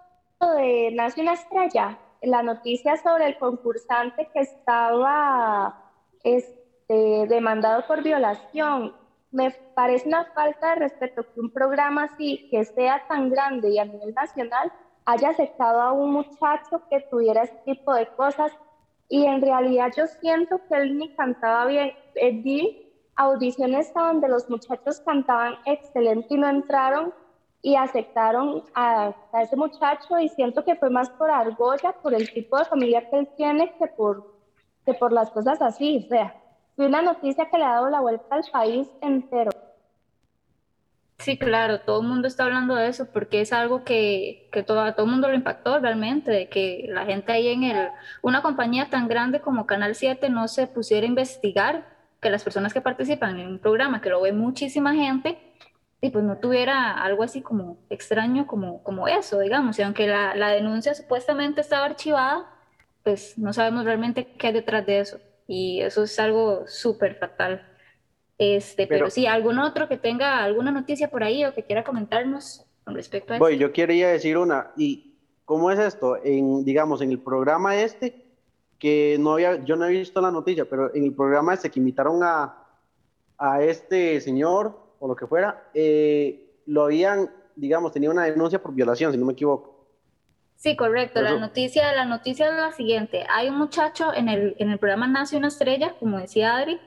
de 0.56 0.91
Nace 0.93 1.22
una 1.22 1.34
estrella, 1.34 2.00
la 2.22 2.44
noticia 2.44 2.98
sobre 2.98 3.28
el 3.28 3.38
concursante 3.38 4.30
que 4.34 4.40
estaba 4.40 5.92
este, 6.24 7.28
demandado 7.28 7.86
por 7.88 8.04
violación. 8.04 8.94
Me 9.32 9.52
parece 9.76 10.08
una 10.08 10.26
falta 10.26 10.70
de 10.70 10.76
respeto 10.76 11.24
que 11.34 11.40
un 11.40 11.52
programa 11.52 12.06
así, 12.06 12.48
que 12.50 12.66
sea 12.66 13.06
tan 13.08 13.30
grande 13.30 13.70
y 13.70 13.80
a 13.80 13.86
nivel 13.86 14.14
nacional, 14.14 14.72
haya 15.06 15.30
aceptado 15.30 15.82
a 15.82 15.92
un 15.92 16.12
muchacho 16.12 16.82
que 16.90 17.02
tuviera 17.10 17.44
este 17.44 17.76
tipo 17.76 17.94
de 17.94 18.08
cosas 18.08 18.52
y 19.10 19.26
en 19.26 19.42
realidad 19.42 19.92
yo 19.96 20.06
siento 20.08 20.60
que 20.68 20.76
él 20.76 20.98
ni 20.98 21.14
cantaba 21.16 21.66
bien. 21.66 21.92
Eh, 22.16 22.32
vi 22.44 22.94
audiciones 23.16 23.94
donde 23.94 24.28
los 24.28 24.50
muchachos 24.50 25.00
cantaban 25.02 25.56
excelente 25.66 26.28
y 26.30 26.38
no 26.38 26.50
entraron 26.50 27.14
y 27.62 27.76
aceptaron 27.76 28.63
a, 28.74 29.13
a, 29.32 29.41
ese 29.41 29.56
muchacho 29.56 30.20
y 30.20 30.30
siento 30.30 30.63
que 30.63 30.76
fue 30.76 30.89
más 30.89 31.10
por 31.10 31.30
argolla, 31.30 31.93
por 31.93 32.13
el 32.13 32.32
tipo 32.32 32.58
de 32.58 32.65
familia 32.65 33.10
que 33.10 33.20
él 33.20 33.30
tiene 33.36 33.74
que 33.78 33.88
por, 33.88 34.34
que 34.86 34.93
por 34.93 35.12
las 35.12 35.30
cosas 35.32 35.62
así. 35.62 36.04
O 36.06 36.10
sea, 36.10 36.36
fue 36.76 36.86
una 36.86 37.02
noticia 37.02 37.50
que 37.50 37.58
le 37.58 37.65
ha 37.65 37.74
dado 37.74 37.89
la 37.89 38.00
vuelta 38.00 38.36
al 38.36 38.43
país 38.52 38.88
entero. 39.02 39.52
Sí, 41.20 41.38
claro, 41.38 41.82
todo 41.82 42.02
el 42.02 42.08
mundo 42.08 42.28
está 42.28 42.43
hablando 42.43 42.76
de 42.76 42.88
eso 42.88 43.12
porque 43.12 43.41
es 43.41 43.52
algo 43.52 43.84
que, 43.84 44.48
que 44.52 44.62
todo, 44.62 44.82
a 44.82 44.93
todo 44.93 45.08
el 45.08 45.12
mundo 45.12 45.28
lo 45.28 45.34
impactó 45.34 45.80
realmente, 45.80 46.30
de 46.30 46.48
que 46.48 46.86
la 46.89 47.06
gente 47.06 47.32
ahí 47.32 47.48
en 47.48 47.63
el, 47.63 47.89
una 48.22 48.43
compañía 48.43 48.89
tan 48.91 49.08
grande 49.08 49.41
como 49.41 49.65
Canal 49.65 49.96
7 49.96 50.30
no 50.30 50.48
se 50.48 50.67
pusiera 50.67 51.06
a 51.06 51.10
investigar, 51.10 51.98
que 52.22 52.30
las 52.30 52.43
personas 52.43 52.74
que 52.74 52.82
participan 52.82 53.39
en 53.39 53.48
un 53.48 53.60
programa 53.60 54.00
que 54.00 54.10
lo 54.10 54.22
ve 54.22 54.32
muchísima 54.32 54.93
gente, 54.93 55.39
y 56.02 56.10
pues 56.12 56.24
no 56.24 56.38
tuviera 56.38 56.92
algo 57.02 57.24
así 57.24 57.42
como 57.42 57.78
extraño 57.90 58.46
como, 58.46 58.84
como 58.84 59.08
eso, 59.08 59.40
digamos, 59.40 59.80
y 59.80 59.82
aunque 59.82 60.08
la, 60.08 60.36
la 60.36 60.50
denuncia 60.50 60.94
supuestamente 60.94 61.62
estaba 61.62 61.86
archivada, 61.86 62.46
pues 63.04 63.38
no 63.38 63.54
sabemos 63.54 63.86
realmente 63.86 64.28
qué 64.38 64.48
hay 64.48 64.54
detrás 64.54 64.86
de 64.86 65.00
eso, 65.00 65.20
y 65.48 65.82
eso 65.82 66.04
es 66.04 66.20
algo 66.20 66.68
súper 66.68 67.16
fatal. 67.16 67.66
Este, 68.38 68.86
pero, 68.86 69.06
pero, 69.06 69.10
sí, 69.10 69.26
algún 69.26 69.58
otro 69.58 69.88
que 69.88 69.98
tenga 69.98 70.44
alguna 70.44 70.72
noticia 70.72 71.10
por 71.10 71.24
ahí 71.24 71.44
o 71.44 71.54
que 71.56 71.64
quiera 71.64 71.84
comentarnos 71.84 72.66
con 72.84 72.94
respecto 72.94 73.34
a 73.34 73.40
voy, 73.40 73.54
eso. 73.54 73.62
Yo 73.62 73.74
quería 73.74 74.10
decir 74.10 74.38
una, 74.38 74.72
y 74.78 75.16
¿cómo 75.44 75.72
es 75.72 75.80
esto? 75.80 76.18
En, 76.24 76.64
digamos, 76.64 77.02
en 77.02 77.10
el 77.10 77.20
programa 77.20 77.76
este, 77.76 78.28
que 78.78 79.18
no 79.20 79.34
había, 79.34 79.64
yo 79.64 79.76
no 79.76 79.86
he 79.86 79.90
visto 79.90 80.22
la 80.22 80.30
noticia, 80.30 80.66
pero 80.66 80.94
en 80.94 81.04
el 81.04 81.14
programa 81.14 81.56
este 81.56 81.72
que 81.72 81.80
invitaron 81.80 82.22
a, 82.22 82.64
a 83.40 83.64
este 83.64 84.22
señor, 84.22 84.87
o 85.00 85.08
lo 85.08 85.16
que 85.16 85.28
fuera, 85.28 85.70
eh, 85.74 86.62
lo 86.66 86.86
habían, 86.86 87.30
digamos, 87.56 87.92
tenía 87.92 88.10
una 88.10 88.26
denuncia 88.26 88.62
por 88.62 88.74
violación, 88.74 89.12
si 89.12 89.18
no 89.18 89.26
me 89.26 89.34
equivoco. 89.34 89.78
Sí, 90.58 90.76
correcto. 90.76 91.22
La 91.22 91.38
noticia, 91.38 91.94
la 91.94 92.06
noticia 92.06 92.50
es 92.50 92.56
la 92.56 92.72
siguiente. 92.72 93.26
Hay 93.30 93.48
un 93.50 93.58
muchacho 93.60 94.12
en 94.14 94.28
el, 94.28 94.56
en 94.58 94.72
el 94.72 94.80
programa 94.80 95.08
Nace 95.08 95.38
una 95.38 95.50
estrella, 95.50 95.94
como 96.00 96.18
decía 96.18 96.58
Adri, 96.58 96.80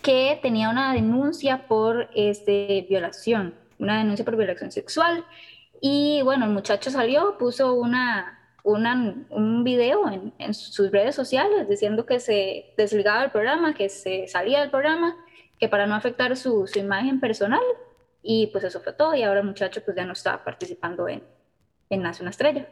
que 0.00 0.38
tenía 0.40 0.70
una 0.70 0.94
denuncia 0.94 1.66
por 1.68 2.08
este, 2.14 2.86
violación, 2.88 3.54
una 3.78 3.98
denuncia 3.98 4.24
por 4.24 4.36
violación 4.36 4.72
sexual. 4.72 5.26
Y 5.80 6.22
bueno, 6.22 6.46
el 6.46 6.52
muchacho 6.52 6.90
salió, 6.90 7.36
puso 7.36 7.74
una, 7.74 8.40
una 8.64 9.14
un 9.28 9.62
video 9.62 10.08
en, 10.08 10.32
en, 10.38 10.54
sus 10.54 10.90
redes 10.90 11.14
sociales 11.14 11.68
diciendo 11.68 12.06
que 12.06 12.20
se 12.20 12.72
desligaba 12.78 13.20
del 13.20 13.30
programa, 13.30 13.74
que 13.74 13.90
se 13.90 14.26
salía 14.26 14.60
del 14.60 14.70
programa, 14.70 15.16
que 15.58 15.68
para 15.68 15.86
no 15.86 15.94
afectar 15.94 16.36
su, 16.36 16.66
su 16.66 16.78
imagen 16.78 17.20
personal. 17.20 17.62
Y 18.22 18.48
pues 18.48 18.64
eso 18.64 18.80
fue 18.80 18.92
todo. 18.92 19.14
Y 19.14 19.22
ahora 19.22 19.40
el 19.40 19.46
muchacho 19.46 19.80
pues 19.84 19.96
ya 19.96 20.04
no 20.04 20.12
está 20.12 20.44
participando 20.44 21.08
en, 21.08 21.22
en 21.90 22.02
Nace 22.02 22.22
una 22.22 22.30
Estrella. 22.30 22.68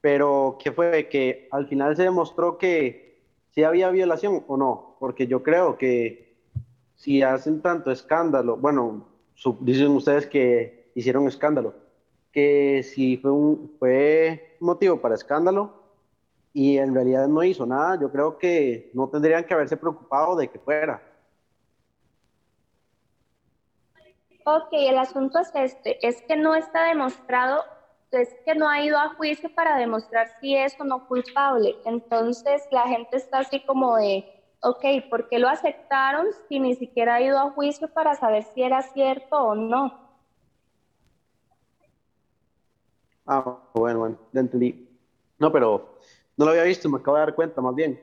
Pero, 0.00 0.58
¿qué 0.62 0.72
fue? 0.72 1.08
Que 1.08 1.48
al 1.52 1.68
final 1.68 1.96
se 1.96 2.02
demostró 2.02 2.58
que 2.58 3.22
si 3.50 3.62
había 3.62 3.90
violación 3.90 4.44
o 4.48 4.56
no 4.56 4.92
porque 5.02 5.26
yo 5.26 5.42
creo 5.42 5.76
que 5.78 6.36
si 6.94 7.22
hacen 7.22 7.60
tanto 7.60 7.90
escándalo, 7.90 8.56
bueno, 8.56 9.08
dicen 9.58 9.88
ustedes 9.88 10.28
que 10.28 10.92
hicieron 10.94 11.26
escándalo, 11.26 11.74
que 12.30 12.84
si 12.84 13.16
fue 13.16 13.32
un 13.32 13.74
fue 13.80 14.56
motivo 14.60 15.00
para 15.00 15.16
escándalo 15.16 15.81
y 16.52 16.78
en 16.78 16.94
realidad 16.94 17.28
no 17.28 17.42
hizo 17.42 17.64
nada, 17.64 17.98
yo 18.00 18.10
creo 18.10 18.36
que 18.36 18.90
no 18.94 19.08
tendrían 19.08 19.44
que 19.44 19.54
haberse 19.54 19.76
preocupado 19.76 20.36
de 20.36 20.48
que 20.48 20.58
fuera. 20.58 21.02
Ok, 24.44 24.68
el 24.72 24.98
asunto 24.98 25.38
es 25.38 25.50
este, 25.54 26.06
es 26.06 26.20
que 26.22 26.36
no 26.36 26.54
está 26.54 26.84
demostrado, 26.84 27.62
es 28.10 28.28
que 28.44 28.54
no 28.54 28.68
ha 28.68 28.82
ido 28.82 28.98
a 28.98 29.14
juicio 29.14 29.48
para 29.54 29.76
demostrar 29.76 30.28
si 30.40 30.56
es 30.56 30.78
o 30.80 30.84
no 30.84 31.06
culpable. 31.06 31.76
Entonces 31.84 32.66
la 32.70 32.82
gente 32.88 33.16
está 33.16 33.38
así 33.38 33.64
como 33.64 33.96
de, 33.96 34.24
ok, 34.60 34.84
¿por 35.08 35.28
qué 35.28 35.38
lo 35.38 35.48
aceptaron 35.48 36.26
si 36.48 36.58
ni 36.58 36.74
siquiera 36.74 37.14
ha 37.14 37.22
ido 37.22 37.38
a 37.38 37.50
juicio 37.52 37.88
para 37.88 38.14
saber 38.14 38.42
si 38.42 38.62
era 38.62 38.82
cierto 38.82 39.36
o 39.36 39.54
no? 39.54 39.92
Ah, 43.26 43.60
bueno, 43.74 44.00
bueno, 44.00 44.18
ya 44.32 44.40
entendí. 44.40 44.88
No, 45.38 45.52
pero 45.52 45.98
no 46.42 46.46
lo 46.46 46.52
había 46.52 46.64
visto, 46.64 46.88
me 46.88 46.98
acabo 46.98 47.16
de 47.16 47.24
dar 47.24 47.34
cuenta 47.34 47.60
más 47.60 47.74
bien. 47.74 48.00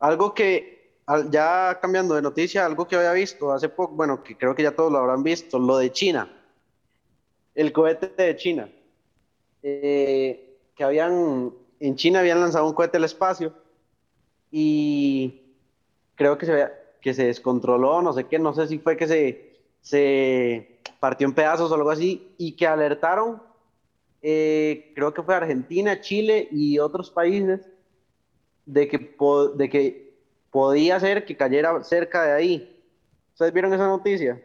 Algo 0.00 0.34
que 0.34 0.92
ya 1.30 1.78
cambiando 1.80 2.14
de 2.14 2.22
noticia, 2.22 2.66
algo 2.66 2.86
que 2.86 2.96
había 2.96 3.12
visto 3.12 3.50
hace 3.52 3.70
poco, 3.70 3.94
bueno, 3.94 4.22
que 4.22 4.36
creo 4.36 4.54
que 4.54 4.62
ya 4.62 4.76
todos 4.76 4.92
lo 4.92 4.98
habrán 4.98 5.22
visto, 5.22 5.58
lo 5.58 5.78
de 5.78 5.90
China, 5.90 6.30
el 7.54 7.72
cohete 7.72 8.12
de 8.22 8.36
China, 8.36 8.70
eh, 9.62 10.58
que 10.74 10.84
habían, 10.84 11.52
en 11.80 11.96
China 11.96 12.20
habían 12.20 12.40
lanzado 12.40 12.66
un 12.66 12.74
cohete 12.74 12.98
al 12.98 13.04
espacio 13.04 13.54
y 14.50 15.54
creo 16.14 16.36
que 16.36 16.44
se, 16.44 16.68
que 17.00 17.14
se 17.14 17.24
descontroló, 17.24 18.02
no 18.02 18.12
sé 18.12 18.24
qué, 18.24 18.38
no 18.38 18.52
sé 18.52 18.68
si 18.68 18.78
fue 18.78 18.98
que 18.98 19.08
se, 19.08 19.56
se 19.80 20.80
partió 21.00 21.26
en 21.26 21.34
pedazos 21.34 21.70
o 21.70 21.74
algo 21.74 21.90
así, 21.90 22.34
y 22.36 22.52
que 22.52 22.66
alertaron, 22.66 23.42
eh, 24.22 24.92
creo 24.94 25.14
que 25.14 25.22
fue 25.22 25.34
Argentina, 25.34 26.00
Chile 26.00 26.48
y 26.50 26.78
otros 26.78 27.10
países, 27.10 27.60
de 28.66 28.88
que, 28.88 29.16
de 29.56 29.70
que 29.70 30.14
podía 30.50 31.00
ser 31.00 31.24
que 31.24 31.36
cayera 31.36 31.82
cerca 31.84 32.24
de 32.24 32.32
ahí. 32.32 32.82
¿Ustedes 33.32 33.52
vieron 33.52 33.72
esa 33.72 33.86
noticia? 33.86 34.42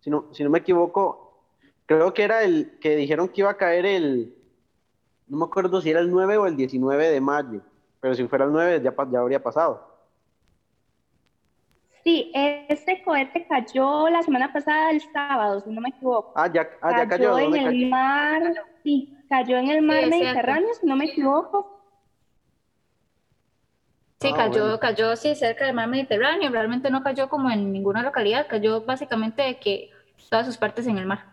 Si 0.00 0.10
no, 0.10 0.32
si 0.32 0.42
no 0.42 0.50
me 0.50 0.58
equivoco, 0.58 1.44
creo 1.86 2.14
que 2.14 2.22
era 2.22 2.42
el 2.42 2.78
que 2.80 2.96
dijeron 2.96 3.28
que 3.28 3.42
iba 3.42 3.50
a 3.50 3.56
caer 3.56 3.86
el, 3.86 4.36
no 5.28 5.38
me 5.38 5.44
acuerdo 5.44 5.80
si 5.80 5.90
era 5.90 6.00
el 6.00 6.10
9 6.10 6.36
o 6.38 6.46
el 6.46 6.56
19 6.56 7.10
de 7.10 7.20
mayo, 7.20 7.60
pero 8.00 8.14
si 8.14 8.26
fuera 8.26 8.44
el 8.44 8.52
9 8.52 8.80
ya, 8.82 8.94
ya 9.10 9.18
habría 9.20 9.42
pasado. 9.42 9.95
Sí, 12.06 12.30
este 12.32 13.02
cohete 13.02 13.44
cayó 13.48 14.08
la 14.08 14.22
semana 14.22 14.52
pasada, 14.52 14.92
el 14.92 15.00
sábado, 15.12 15.58
si 15.58 15.70
no 15.70 15.80
me 15.80 15.88
equivoco. 15.88 16.30
Ah, 16.36 16.46
ya, 16.46 16.64
ah, 16.80 16.98
ya 16.98 17.08
cayó. 17.08 17.36
en 17.36 17.56
el 17.56 17.90
mar, 17.90 18.42
sí, 18.84 19.12
cayó 19.28 19.56
en 19.56 19.70
el 19.70 19.82
mar 19.82 20.06
Mediterráneo, 20.06 20.68
si 20.80 20.86
no 20.86 20.94
me 20.94 21.06
equivoco. 21.06 21.68
Sí, 24.20 24.28
ah, 24.32 24.36
cayó, 24.36 24.78
cayó, 24.78 25.16
sí, 25.16 25.34
cerca 25.34 25.66
del 25.66 25.74
mar 25.74 25.88
Mediterráneo. 25.88 26.48
Realmente 26.48 26.92
no 26.92 27.02
cayó 27.02 27.28
como 27.28 27.50
en 27.50 27.72
ninguna 27.72 28.04
localidad, 28.04 28.46
cayó 28.46 28.82
básicamente 28.82 29.42
de 29.42 29.58
que 29.58 29.90
todas 30.30 30.46
sus 30.46 30.58
partes 30.58 30.86
en 30.86 30.98
el 30.98 31.06
mar. 31.06 31.24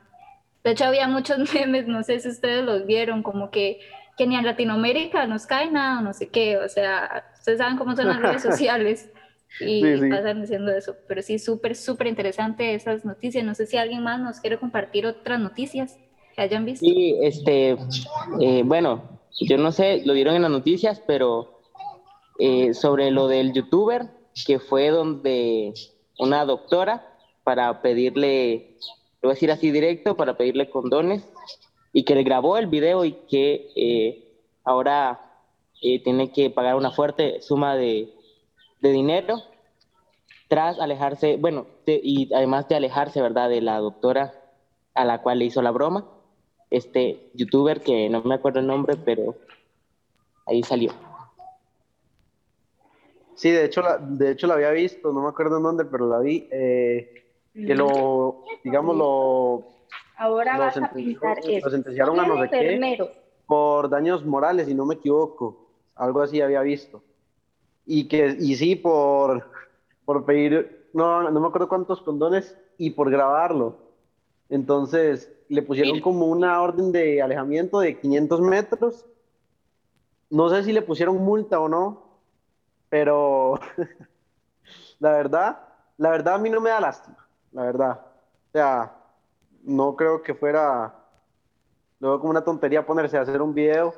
De 0.63 0.71
hecho, 0.71 0.85
había 0.85 1.07
muchos 1.07 1.37
memes, 1.53 1.85
no 1.85 2.01
sé 2.01 2.19
si 2.19 2.29
ustedes 2.29 2.65
los 2.65 2.87
vieron, 2.87 3.21
como 3.21 3.51
que, 3.51 3.77
que 4.17 4.25
ni 4.25 4.35
en 4.35 4.43
Latinoamérica 4.43 5.27
nos 5.27 5.45
cae 5.45 5.69
nada, 5.69 6.01
no 6.01 6.13
sé 6.13 6.29
qué. 6.29 6.57
O 6.57 6.67
sea, 6.67 7.25
ustedes 7.37 7.59
saben 7.59 7.77
cómo 7.77 7.95
son 7.95 8.07
las 8.07 8.19
redes 8.19 8.41
sociales 8.41 9.11
y 9.59 10.09
pasan 10.09 10.41
diciendo 10.41 10.71
eso. 10.71 10.95
Pero 11.07 11.21
sí, 11.21 11.39
súper, 11.39 11.75
súper 11.75 12.07
interesante 12.07 12.73
esas 12.73 13.05
noticias. 13.05 13.43
No 13.43 13.55
sé 13.55 13.65
si 13.65 13.77
alguien 13.77 14.03
más 14.03 14.19
nos 14.19 14.39
quiere 14.39 14.57
compartir 14.57 15.05
otras 15.05 15.39
noticias 15.39 15.97
que 16.35 16.41
hayan 16.41 16.65
visto. 16.65 16.85
Sí, 16.85 17.15
este, 17.21 17.77
eh, 18.41 18.63
bueno, 18.65 19.19
yo 19.39 19.57
no 19.57 19.71
sé, 19.71 20.01
lo 20.05 20.13
vieron 20.13 20.35
en 20.35 20.41
las 20.41 20.51
noticias, 20.51 21.01
pero 21.05 21.61
eh, 22.39 22.73
sobre 22.73 23.11
lo 23.11 23.27
del 23.27 23.53
youtuber, 23.53 24.07
que 24.45 24.59
fue 24.59 24.89
donde 24.89 25.73
una 26.17 26.45
doctora 26.45 27.07
para 27.43 27.81
pedirle, 27.81 28.77
lo 29.21 29.29
voy 29.29 29.31
a 29.31 29.33
decir 29.35 29.51
así 29.51 29.69
directo, 29.69 30.15
para 30.17 30.37
pedirle 30.37 30.69
condones, 30.69 31.23
y 31.91 32.03
que 32.05 32.15
le 32.15 32.23
grabó 32.23 32.57
el 32.57 32.67
video 32.67 33.05
y 33.05 33.13
que 33.29 33.69
eh, 33.75 34.39
ahora 34.63 35.29
tiene 35.81 36.31
que 36.31 36.49
pagar 36.49 36.75
una 36.75 36.91
fuerte 36.91 37.41
suma 37.41 37.75
de 37.75 38.13
de 38.83 38.91
dinero 38.91 39.41
tras 40.49 40.77
alejarse, 40.79 41.37
bueno, 41.37 41.65
y 41.87 42.31
además 42.33 42.67
de 42.67 42.75
alejarse, 42.75 43.21
¿verdad?, 43.21 43.49
de 43.49 43.61
la 43.61 43.79
doctora 43.79 44.33
a 44.93 45.05
la 45.05 45.21
cual 45.21 45.39
le 45.39 45.45
hizo 45.45 45.61
la 45.61 45.71
broma, 45.71 46.05
este 46.69 47.31
youtuber 47.33 47.81
que 47.81 48.09
no 48.09 48.21
me 48.21 48.35
acuerdo 48.35 48.59
el 48.59 48.67
nombre, 48.67 48.95
pero 49.03 49.35
ahí 50.45 50.61
salió. 50.61 50.91
Sí, 53.35 53.49
de 53.49 53.65
hecho, 53.65 53.81
la, 53.81 53.97
de 53.97 54.31
hecho 54.31 54.45
la 54.45 54.55
había 54.55 54.71
visto, 54.71 55.11
no 55.11 55.21
me 55.21 55.29
acuerdo 55.29 55.57
el 55.57 55.63
nombre, 55.63 55.87
pero 55.89 56.07
la 56.07 56.19
vi, 56.19 56.47
eh, 56.51 57.25
que 57.53 57.73
lo, 57.73 58.43
digamos, 58.63 58.95
lo... 58.95 59.63
Ahora 60.17 60.57
vas 60.57 60.77
a 60.77 60.91
pintar 60.93 61.37
Lo 61.63 61.69
sentenciaron 61.69 62.19
a 62.19 62.27
no 62.27 62.43
sé 62.43 62.49
qué 62.49 62.97
por 63.47 63.89
daños 63.89 64.25
morales, 64.25 64.67
si 64.67 64.75
no 64.75 64.85
me 64.85 64.95
equivoco, 64.95 65.69
algo 65.95 66.21
así 66.21 66.41
había 66.41 66.61
visto 66.61 67.01
y 67.85 68.07
que 68.07 68.37
y 68.39 68.55
sí 68.55 68.75
por, 68.75 69.49
por 70.05 70.25
pedir, 70.25 70.89
no, 70.93 71.29
no 71.29 71.39
me 71.39 71.47
acuerdo 71.47 71.67
cuántos 71.67 72.01
condones 72.01 72.57
y 72.77 72.91
por 72.91 73.09
grabarlo. 73.09 73.77
Entonces 74.49 75.31
le 75.49 75.61
pusieron 75.61 75.99
como 76.01 76.27
una 76.27 76.61
orden 76.61 76.91
de 76.91 77.21
alejamiento 77.21 77.79
de 77.79 77.99
500 77.99 78.41
metros. 78.41 79.05
No 80.29 80.49
sé 80.49 80.63
si 80.63 80.73
le 80.73 80.81
pusieron 80.81 81.17
multa 81.17 81.59
o 81.59 81.69
no, 81.69 82.19
pero 82.89 83.59
la 84.99 85.11
verdad, 85.11 85.59
la 85.97 86.09
verdad 86.09 86.35
a 86.35 86.37
mí 86.37 86.49
no 86.49 86.61
me 86.61 86.69
da 86.69 86.79
lástima, 86.79 87.27
la 87.51 87.63
verdad. 87.63 88.01
O 88.49 88.51
sea, 88.51 88.95
no 89.63 89.95
creo 89.95 90.21
que 90.21 90.33
fuera 90.33 90.93
luego 91.99 92.19
como 92.19 92.31
una 92.31 92.43
tontería 92.43 92.85
ponerse 92.85 93.17
a 93.17 93.21
hacer 93.21 93.41
un 93.41 93.53
video 93.53 93.93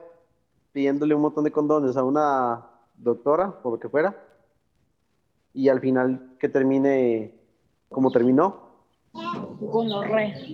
pidiéndole 0.71 1.15
un 1.15 1.21
montón 1.21 1.43
de 1.43 1.51
condones 1.51 1.97
a 1.97 2.03
una 2.03 2.65
doctora, 2.97 3.59
o 3.63 3.71
lo 3.71 3.79
que 3.79 3.89
fuera, 3.89 4.15
y 5.53 5.69
al 5.69 5.79
final 5.79 6.35
que 6.39 6.49
termine 6.49 7.33
como 7.89 8.11
terminó. 8.11 8.65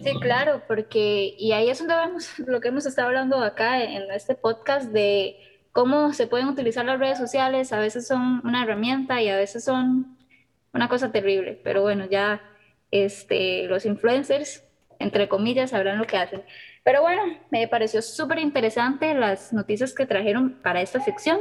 Sí, 0.04 0.20
claro, 0.20 0.62
porque, 0.68 1.34
y 1.38 1.52
ahí 1.54 1.70
es 1.70 1.80
donde 1.80 1.96
vemos 1.96 2.38
lo 2.48 2.62
que 2.62 2.68
hemos 2.68 2.86
estado 2.86 3.08
hablando 3.08 3.38
acá 3.38 3.84
en 3.84 4.12
este 4.12 4.36
podcast 4.36 4.92
de 4.92 5.38
cómo 5.72 6.14
se 6.14 6.28
pueden 6.28 6.48
utilizar 6.48 6.86
las 6.86 7.00
redes 7.00 7.18
sociales, 7.18 7.74
a 7.74 7.80
veces 7.80 8.08
son 8.08 8.42
una 8.44 8.64
herramienta 8.64 9.22
y 9.22 9.30
a 9.30 9.38
veces 9.38 9.64
son 9.64 10.18
una 10.74 10.88
cosa 10.88 11.12
terrible, 11.12 11.60
pero 11.64 11.82
bueno, 11.82 12.06
ya 12.06 12.42
este, 12.92 13.64
los 13.68 13.86
influencers, 13.86 14.64
entre 15.00 15.28
comillas, 15.28 15.72
sabrán 15.72 15.98
lo 15.98 16.06
que 16.06 16.18
hacen. 16.18 16.44
Pero 16.84 17.02
bueno, 17.02 17.22
me 17.50 17.68
pareció 17.68 18.02
súper 18.02 18.40
interesante 18.40 19.14
las 19.14 19.54
noticias 19.54 19.94
que 19.94 20.06
trajeron 20.06 20.60
para 20.62 20.82
esta 20.82 21.00
sección. 21.00 21.40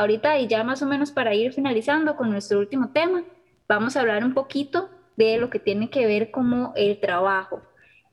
Ahorita 0.00 0.38
y 0.38 0.46
ya 0.46 0.64
más 0.64 0.80
o 0.80 0.86
menos 0.86 1.10
para 1.10 1.34
ir 1.34 1.52
finalizando 1.52 2.16
con 2.16 2.30
nuestro 2.30 2.58
último 2.58 2.88
tema, 2.88 3.22
vamos 3.68 3.96
a 3.96 4.00
hablar 4.00 4.24
un 4.24 4.32
poquito 4.32 4.88
de 5.16 5.36
lo 5.36 5.50
que 5.50 5.58
tiene 5.58 5.90
que 5.90 6.06
ver 6.06 6.30
como 6.30 6.72
el 6.74 6.98
trabajo. 7.00 7.60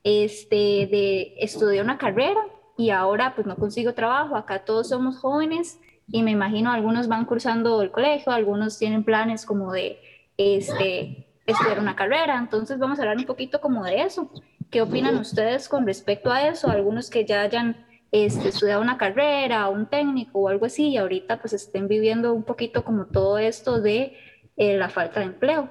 Este, 0.04 0.86
de 0.86 1.34
estudiar 1.38 1.84
una 1.84 1.96
carrera 1.96 2.40
y 2.76 2.90
ahora 2.90 3.34
pues 3.34 3.46
no 3.46 3.56
consigo 3.56 3.94
trabajo. 3.94 4.36
Acá 4.36 4.66
todos 4.66 4.90
somos 4.90 5.18
jóvenes 5.18 5.80
y 6.08 6.22
me 6.22 6.30
imagino 6.30 6.70
algunos 6.70 7.08
van 7.08 7.24
cursando 7.24 7.80
el 7.80 7.90
colegio, 7.90 8.32
algunos 8.32 8.78
tienen 8.78 9.02
planes 9.02 9.46
como 9.46 9.72
de 9.72 9.98
este, 10.36 11.26
estudiar 11.46 11.80
una 11.80 11.96
carrera. 11.96 12.36
Entonces 12.36 12.78
vamos 12.78 12.98
a 12.98 13.02
hablar 13.02 13.16
un 13.16 13.24
poquito 13.24 13.62
como 13.62 13.82
de 13.84 14.02
eso. 14.02 14.30
¿Qué 14.70 14.82
opinan 14.82 15.16
ustedes 15.16 15.70
con 15.70 15.86
respecto 15.86 16.30
a 16.30 16.48
eso? 16.48 16.68
Algunos 16.68 17.08
que 17.08 17.24
ya 17.24 17.40
hayan 17.40 17.87
este, 18.10 18.48
estudiado 18.48 18.80
una 18.80 18.98
carrera, 18.98 19.68
un 19.68 19.86
técnico 19.86 20.40
o 20.40 20.48
algo 20.48 20.66
así, 20.66 20.90
y 20.90 20.96
ahorita 20.96 21.40
pues 21.40 21.52
estén 21.52 21.88
viviendo 21.88 22.32
un 22.32 22.44
poquito 22.44 22.84
como 22.84 23.06
todo 23.06 23.38
esto 23.38 23.80
de 23.80 24.16
eh, 24.56 24.76
la 24.76 24.88
falta 24.88 25.20
de 25.20 25.26
empleo. 25.26 25.70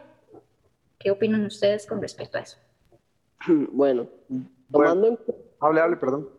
¿Qué 1.00 1.12
opinan 1.12 1.46
ustedes 1.46 1.86
con 1.86 2.02
respecto 2.02 2.38
a 2.38 2.42
eso? 2.42 2.58
Bueno, 3.72 4.08
tomando 4.72 5.08
en 5.08 5.20
hable, 5.60 5.82
hable, 5.82 5.98
perdón. 5.98 6.30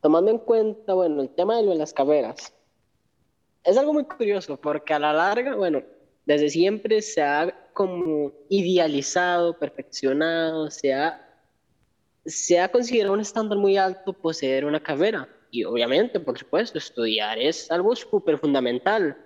Tomando 0.00 0.30
en 0.30 0.38
cuenta, 0.38 0.94
bueno, 0.94 1.20
el 1.20 1.28
tema 1.30 1.56
de 1.56 1.74
las 1.74 1.92
carreras, 1.92 2.54
es 3.64 3.76
algo 3.76 3.92
muy 3.92 4.04
curioso 4.04 4.58
porque 4.58 4.94
a 4.94 4.98
la 4.98 5.12
larga, 5.12 5.54
bueno, 5.56 5.82
desde 6.24 6.48
siempre 6.48 7.02
se 7.02 7.22
ha 7.22 7.70
como 7.72 8.32
idealizado, 8.48 9.58
perfeccionado, 9.58 10.70
se 10.70 10.94
ha 10.94 11.29
se 12.30 12.60
ha 12.60 12.70
considerado 12.70 13.14
un 13.14 13.20
estándar 13.20 13.58
muy 13.58 13.76
alto 13.76 14.12
poseer 14.12 14.64
una 14.64 14.82
carrera. 14.82 15.28
Y 15.50 15.64
obviamente, 15.64 16.20
por 16.20 16.38
supuesto, 16.38 16.78
estudiar 16.78 17.38
es 17.38 17.70
algo 17.70 17.94
súper 17.96 18.38
fundamental. 18.38 19.16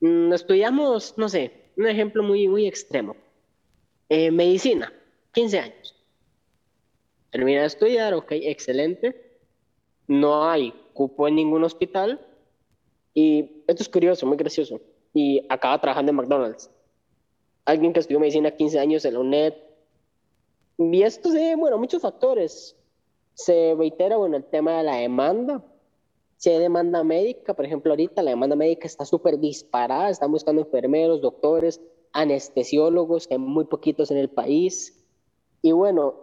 Mm, 0.00 0.32
estudiamos, 0.32 1.14
no 1.16 1.28
sé, 1.28 1.52
un 1.76 1.86
ejemplo 1.86 2.22
muy, 2.22 2.48
muy 2.48 2.66
extremo. 2.66 3.16
Eh, 4.08 4.30
medicina, 4.30 4.92
15 5.32 5.58
años. 5.58 5.96
Termina 7.30 7.62
de 7.62 7.66
estudiar, 7.66 8.14
ok, 8.14 8.32
excelente. 8.32 9.40
No 10.06 10.48
hay 10.48 10.72
cupo 10.92 11.26
en 11.26 11.36
ningún 11.36 11.64
hospital. 11.64 12.20
Y 13.14 13.64
esto 13.66 13.82
es 13.82 13.88
curioso, 13.88 14.26
muy 14.26 14.36
gracioso. 14.36 14.80
Y 15.12 15.44
acaba 15.48 15.80
trabajando 15.80 16.10
en 16.10 16.16
McDonald's. 16.16 16.70
Alguien 17.64 17.92
que 17.92 18.00
estudió 18.00 18.20
medicina 18.20 18.50
15 18.50 18.78
años 18.78 19.04
en 19.04 19.14
la 19.14 19.20
UNED, 19.20 19.54
y 20.90 21.02
esto 21.02 21.30
se, 21.30 21.54
bueno, 21.56 21.78
muchos 21.78 22.02
factores. 22.02 22.76
Se 23.34 23.74
reitera, 23.76 24.16
bueno, 24.16 24.36
el 24.36 24.44
tema 24.44 24.78
de 24.78 24.82
la 24.84 24.96
demanda. 24.96 25.64
Si 26.36 26.50
hay 26.50 26.58
demanda 26.58 27.04
médica, 27.04 27.54
por 27.54 27.64
ejemplo, 27.64 27.92
ahorita 27.92 28.22
la 28.22 28.30
demanda 28.30 28.56
médica 28.56 28.86
está 28.86 29.04
súper 29.04 29.38
disparada, 29.38 30.10
están 30.10 30.32
buscando 30.32 30.62
enfermeros, 30.62 31.20
doctores, 31.20 31.80
anestesiólogos, 32.12 33.28
hay 33.30 33.38
muy 33.38 33.64
poquitos 33.64 34.10
en 34.10 34.18
el 34.18 34.28
país. 34.28 35.06
Y 35.62 35.72
bueno, 35.72 36.14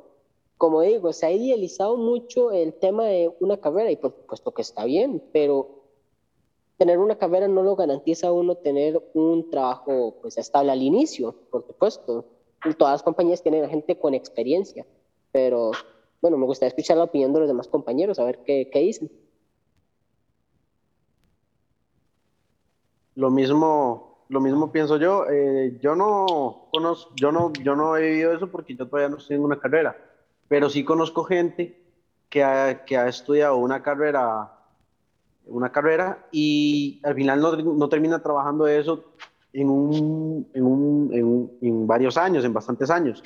como 0.57 0.81
digo, 0.81 1.13
se 1.13 1.25
ha 1.25 1.31
idealizado 1.31 1.95
mucho 1.95 2.51
el 2.51 2.73
tema 2.73 3.05
de 3.05 3.33
una 3.39 3.57
carrera 3.57 3.91
y 3.91 3.95
por 3.95 4.13
supuesto 4.13 4.51
que 4.51 4.61
está 4.61 4.83
bien, 4.83 5.23
pero 5.31 5.79
tener 6.77 6.97
una 6.99 7.17
carrera 7.17 7.47
no 7.47 7.63
lo 7.63 7.75
garantiza 7.75 8.31
uno 8.31 8.55
tener 8.55 9.01
un 9.13 9.49
trabajo 9.49 10.15
pues 10.21 10.37
estable 10.37 10.71
al 10.71 10.81
inicio, 10.81 11.35
por 11.49 11.65
supuesto. 11.65 12.25
Todas 12.77 12.93
las 12.93 13.03
compañías 13.03 13.41
tienen 13.41 13.69
gente 13.69 13.97
con 13.97 14.13
experiencia, 14.13 14.85
pero 15.31 15.71
bueno, 16.21 16.37
me 16.37 16.45
gustaría 16.45 16.69
escuchar 16.69 16.97
la 16.97 17.05
opinión 17.05 17.33
de 17.33 17.39
los 17.39 17.47
demás 17.47 17.67
compañeros, 17.67 18.19
a 18.19 18.25
ver 18.25 18.39
qué, 18.45 18.69
qué 18.71 18.79
dicen. 18.79 19.11
Lo 23.15 23.29
mismo, 23.29 24.25
lo 24.29 24.41
mismo 24.41 24.71
pienso 24.71 24.97
yo. 24.97 25.25
Eh, 25.29 25.77
yo 25.81 25.95
no 25.95 26.67
conozco, 26.71 27.11
yo 27.15 27.31
no, 27.31 27.51
yo 27.53 27.75
no 27.75 27.95
he 27.95 28.09
vivido 28.09 28.33
eso 28.33 28.49
porque 28.49 28.75
yo 28.75 28.87
todavía 28.87 29.09
no 29.09 29.17
estoy 29.17 29.37
en 29.37 29.43
una 29.43 29.59
carrera, 29.59 29.97
pero 30.47 30.69
sí 30.69 30.83
conozco 30.83 31.23
gente 31.23 31.81
que 32.29 32.43
ha, 32.43 32.85
que 32.85 32.97
ha 32.97 33.07
estudiado 33.07 33.57
una 33.57 33.81
carrera, 33.81 34.53
una 35.45 35.71
carrera 35.71 36.27
y 36.31 37.01
al 37.03 37.15
final 37.15 37.41
no, 37.41 37.55
no 37.55 37.89
termina 37.89 38.21
trabajando 38.21 38.67
eso 38.67 39.05
en, 39.53 39.69
un, 39.69 40.47
en, 40.53 40.65
un, 40.65 41.09
en, 41.13 41.25
un, 41.25 41.57
en 41.61 41.87
varios 41.87 42.17
años, 42.17 42.45
en 42.45 42.53
bastantes 42.53 42.89
años. 42.89 43.23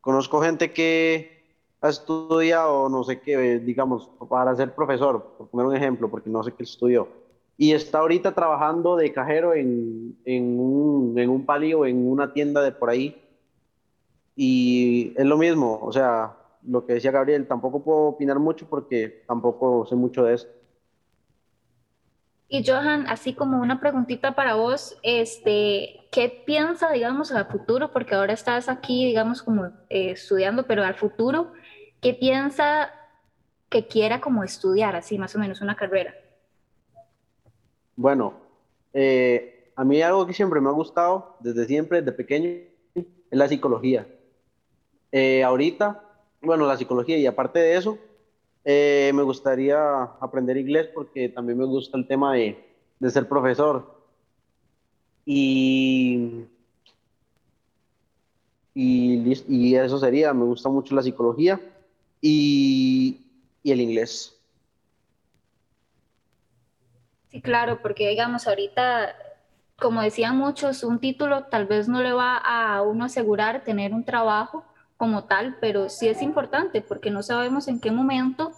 Conozco 0.00 0.40
gente 0.40 0.72
que 0.72 1.38
ha 1.80 1.88
estudiado, 1.88 2.88
no 2.88 3.04
sé 3.04 3.20
qué, 3.20 3.58
digamos, 3.58 4.10
para 4.28 4.54
ser 4.54 4.74
profesor, 4.74 5.34
por 5.36 5.48
poner 5.48 5.66
un 5.66 5.76
ejemplo, 5.76 6.10
porque 6.10 6.30
no 6.30 6.42
sé 6.42 6.52
qué 6.52 6.64
estudió, 6.64 7.08
y 7.56 7.72
está 7.72 7.98
ahorita 7.98 8.34
trabajando 8.34 8.96
de 8.96 9.12
cajero 9.12 9.54
en, 9.54 10.16
en, 10.24 10.58
un, 10.58 11.18
en 11.18 11.28
un 11.28 11.44
palio, 11.44 11.86
en 11.86 12.08
una 12.08 12.32
tienda 12.32 12.62
de 12.62 12.72
por 12.72 12.90
ahí, 12.90 13.22
y 14.34 15.12
es 15.16 15.26
lo 15.26 15.36
mismo, 15.36 15.78
o 15.82 15.92
sea, 15.92 16.36
lo 16.66 16.84
que 16.84 16.94
decía 16.94 17.10
Gabriel, 17.10 17.46
tampoco 17.46 17.82
puedo 17.82 17.98
opinar 18.08 18.38
mucho 18.38 18.66
porque 18.68 19.24
tampoco 19.26 19.86
sé 19.86 19.94
mucho 19.94 20.24
de 20.24 20.34
eso. 20.34 20.48
Y 22.50 22.66
Johan, 22.66 23.06
así 23.08 23.34
como 23.34 23.60
una 23.60 23.78
preguntita 23.78 24.34
para 24.34 24.54
vos, 24.54 24.98
este, 25.02 26.08
¿qué 26.10 26.42
piensa, 26.46 26.90
digamos, 26.90 27.30
al 27.30 27.46
futuro? 27.46 27.92
Porque 27.92 28.14
ahora 28.14 28.32
estás 28.32 28.70
aquí, 28.70 29.04
digamos, 29.04 29.42
como 29.42 29.66
eh, 29.90 30.12
estudiando, 30.12 30.66
pero 30.66 30.82
al 30.82 30.94
futuro, 30.94 31.52
¿qué 32.00 32.14
piensa 32.14 32.90
que 33.68 33.86
quiera 33.86 34.22
como 34.22 34.44
estudiar, 34.44 34.96
así 34.96 35.18
más 35.18 35.36
o 35.36 35.38
menos 35.38 35.60
una 35.60 35.76
carrera? 35.76 36.14
Bueno, 37.96 38.32
eh, 38.94 39.70
a 39.76 39.84
mí 39.84 40.00
algo 40.00 40.26
que 40.26 40.32
siempre 40.32 40.60
me 40.62 40.70
ha 40.70 40.72
gustado, 40.72 41.36
desde 41.40 41.66
siempre, 41.66 42.00
desde 42.00 42.16
pequeño, 42.16 42.48
es 42.94 43.04
la 43.30 43.46
psicología. 43.46 44.06
Eh, 45.12 45.44
ahorita, 45.44 46.02
bueno, 46.40 46.66
la 46.66 46.78
psicología 46.78 47.18
y 47.18 47.26
aparte 47.26 47.58
de 47.58 47.76
eso, 47.76 47.98
eh, 48.70 49.12
me 49.14 49.22
gustaría 49.22 50.02
aprender 50.20 50.58
inglés 50.58 50.90
porque 50.92 51.30
también 51.30 51.56
me 51.56 51.64
gusta 51.64 51.96
el 51.96 52.06
tema 52.06 52.34
de, 52.34 52.62
de 53.00 53.10
ser 53.10 53.26
profesor. 53.26 53.98
Y, 55.24 56.44
y, 58.74 59.42
y, 59.48 59.74
eso 59.74 59.98
sería, 59.98 60.34
me 60.34 60.44
gusta 60.44 60.68
mucho 60.68 60.94
la 60.94 61.02
psicología 61.02 61.58
y, 62.20 63.22
y 63.62 63.72
el 63.72 63.80
inglés. 63.80 64.38
Sí, 67.30 67.40
claro, 67.40 67.80
porque 67.80 68.10
digamos, 68.10 68.46
ahorita, 68.46 69.16
como 69.78 70.02
decían 70.02 70.36
muchos, 70.36 70.84
un 70.84 70.98
título 70.98 71.44
tal 71.44 71.64
vez 71.64 71.88
no 71.88 72.02
le 72.02 72.12
va 72.12 72.36
a 72.36 72.82
uno 72.82 73.06
asegurar 73.06 73.64
tener 73.64 73.94
un 73.94 74.04
trabajo 74.04 74.62
como 74.98 75.24
tal, 75.24 75.56
pero 75.60 75.88
sí 75.88 76.08
es 76.08 76.20
importante 76.20 76.82
porque 76.82 77.10
no 77.10 77.22
sabemos 77.22 77.68
en 77.68 77.80
qué 77.80 77.90
momento 77.90 78.52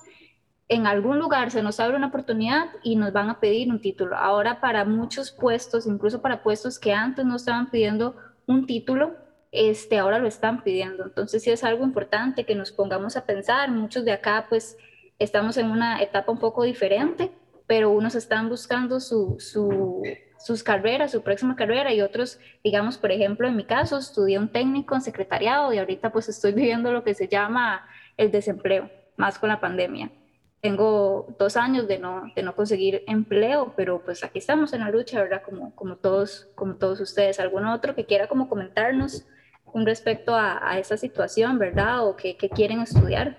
en 0.70 0.86
algún 0.86 1.18
lugar 1.18 1.50
se 1.50 1.64
nos 1.64 1.80
abre 1.80 1.96
una 1.96 2.06
oportunidad 2.06 2.66
y 2.84 2.94
nos 2.94 3.12
van 3.12 3.28
a 3.28 3.40
pedir 3.40 3.70
un 3.70 3.80
título. 3.80 4.16
Ahora 4.16 4.60
para 4.60 4.84
muchos 4.84 5.32
puestos, 5.32 5.84
incluso 5.84 6.22
para 6.22 6.44
puestos 6.44 6.78
que 6.78 6.92
antes 6.92 7.26
no 7.26 7.34
estaban 7.34 7.70
pidiendo 7.70 8.14
un 8.46 8.66
título, 8.66 9.16
este, 9.50 9.98
ahora 9.98 10.20
lo 10.20 10.28
están 10.28 10.62
pidiendo. 10.62 11.02
Entonces 11.02 11.42
sí 11.42 11.50
es 11.50 11.64
algo 11.64 11.84
importante 11.84 12.46
que 12.46 12.54
nos 12.54 12.70
pongamos 12.70 13.16
a 13.16 13.26
pensar. 13.26 13.68
Muchos 13.68 14.04
de 14.04 14.12
acá 14.12 14.46
pues 14.48 14.78
estamos 15.18 15.56
en 15.56 15.72
una 15.72 16.00
etapa 16.02 16.30
un 16.30 16.38
poco 16.38 16.62
diferente, 16.62 17.32
pero 17.66 17.90
unos 17.90 18.14
están 18.14 18.48
buscando 18.48 19.00
su, 19.00 19.40
su 19.40 20.04
sus 20.38 20.62
carreras, 20.62 21.10
su 21.10 21.22
próxima 21.22 21.54
carrera 21.54 21.92
y 21.92 22.00
otros, 22.00 22.38
digamos, 22.64 22.96
por 22.96 23.12
ejemplo, 23.12 23.46
en 23.46 23.56
mi 23.56 23.64
caso, 23.64 23.98
estudié 23.98 24.38
un 24.38 24.48
técnico 24.48 24.94
en 24.94 25.02
secretariado 25.02 25.70
y 25.72 25.78
ahorita 25.78 26.12
pues 26.12 26.28
estoy 26.28 26.52
viviendo 26.54 26.92
lo 26.92 27.02
que 27.02 27.12
se 27.12 27.26
llama 27.26 27.86
el 28.16 28.30
desempleo, 28.30 28.88
más 29.16 29.38
con 29.38 29.48
la 29.48 29.60
pandemia. 29.60 30.10
Tengo 30.60 31.34
dos 31.38 31.56
años 31.56 31.88
de 31.88 31.98
no, 31.98 32.24
de 32.34 32.42
no 32.42 32.54
conseguir 32.54 33.02
empleo, 33.06 33.72
pero 33.76 34.02
pues 34.04 34.22
aquí 34.24 34.38
estamos 34.38 34.72
en 34.72 34.80
la 34.80 34.90
lucha, 34.90 35.22
¿verdad? 35.22 35.42
Como, 35.42 35.74
como, 35.74 35.96
todos, 35.96 36.48
como 36.54 36.76
todos 36.76 37.00
ustedes. 37.00 37.40
¿Alguno 37.40 37.74
otro 37.74 37.94
que 37.94 38.04
quiera 38.04 38.28
como 38.28 38.48
comentarnos 38.48 39.26
con 39.64 39.86
respecto 39.86 40.34
a, 40.34 40.58
a 40.68 40.78
esa 40.78 40.96
situación, 40.96 41.58
¿verdad? 41.58 42.06
O 42.06 42.16
que, 42.16 42.36
que 42.36 42.50
quieren 42.50 42.80
estudiar. 42.80 43.38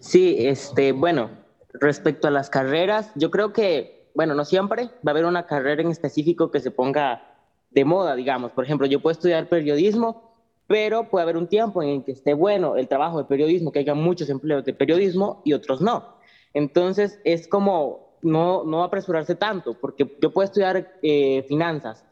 Sí, 0.00 0.36
este, 0.46 0.92
bueno, 0.92 1.30
respecto 1.74 2.28
a 2.28 2.30
las 2.30 2.48
carreras, 2.48 3.10
yo 3.14 3.30
creo 3.30 3.52
que 3.52 4.02
bueno, 4.14 4.34
no 4.34 4.44
siempre, 4.44 4.84
va 4.84 4.90
a 5.06 5.10
haber 5.10 5.24
una 5.24 5.46
carrera 5.46 5.82
en 5.82 5.90
específico 5.90 6.50
que 6.50 6.60
se 6.60 6.70
ponga 6.70 7.22
de 7.70 7.84
moda, 7.84 8.14
digamos. 8.14 8.52
Por 8.52 8.64
ejemplo, 8.64 8.86
yo 8.86 9.00
puedo 9.00 9.12
estudiar 9.12 9.48
periodismo, 9.48 10.34
pero 10.66 11.08
puede 11.08 11.22
haber 11.22 11.36
un 11.36 11.48
tiempo 11.48 11.82
en 11.82 11.88
el 11.88 12.04
que 12.04 12.12
esté 12.12 12.34
bueno 12.34 12.76
el 12.76 12.88
trabajo 12.88 13.18
de 13.18 13.24
periodismo, 13.24 13.72
que 13.72 13.80
haya 13.80 13.94
muchos 13.94 14.28
empleos 14.28 14.64
de 14.64 14.74
periodismo 14.74 15.42
y 15.44 15.54
otros 15.54 15.80
no. 15.80 16.16
Entonces, 16.54 17.20
es 17.24 17.48
como 17.48 18.16
no, 18.22 18.64
no 18.64 18.84
apresurarse 18.84 19.34
tanto, 19.34 19.74
porque 19.74 20.16
yo 20.20 20.32
puedo 20.32 20.44
estudiar 20.44 20.92
eh, 21.02 21.44
finanzas 21.48 22.04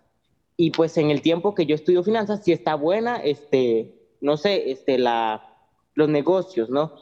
y 0.56 0.70
pues 0.72 0.96
en 0.98 1.10
el 1.10 1.22
tiempo 1.22 1.54
que 1.54 1.66
yo 1.66 1.74
estudio 1.74 2.02
finanzas, 2.02 2.44
si 2.44 2.52
está 2.52 2.74
buena, 2.74 3.16
este, 3.16 3.94
no 4.20 4.36
sé, 4.36 4.70
este, 4.70 4.98
la, 4.98 5.56
los 5.94 6.08
negocios, 6.08 6.68
¿no? 6.68 6.94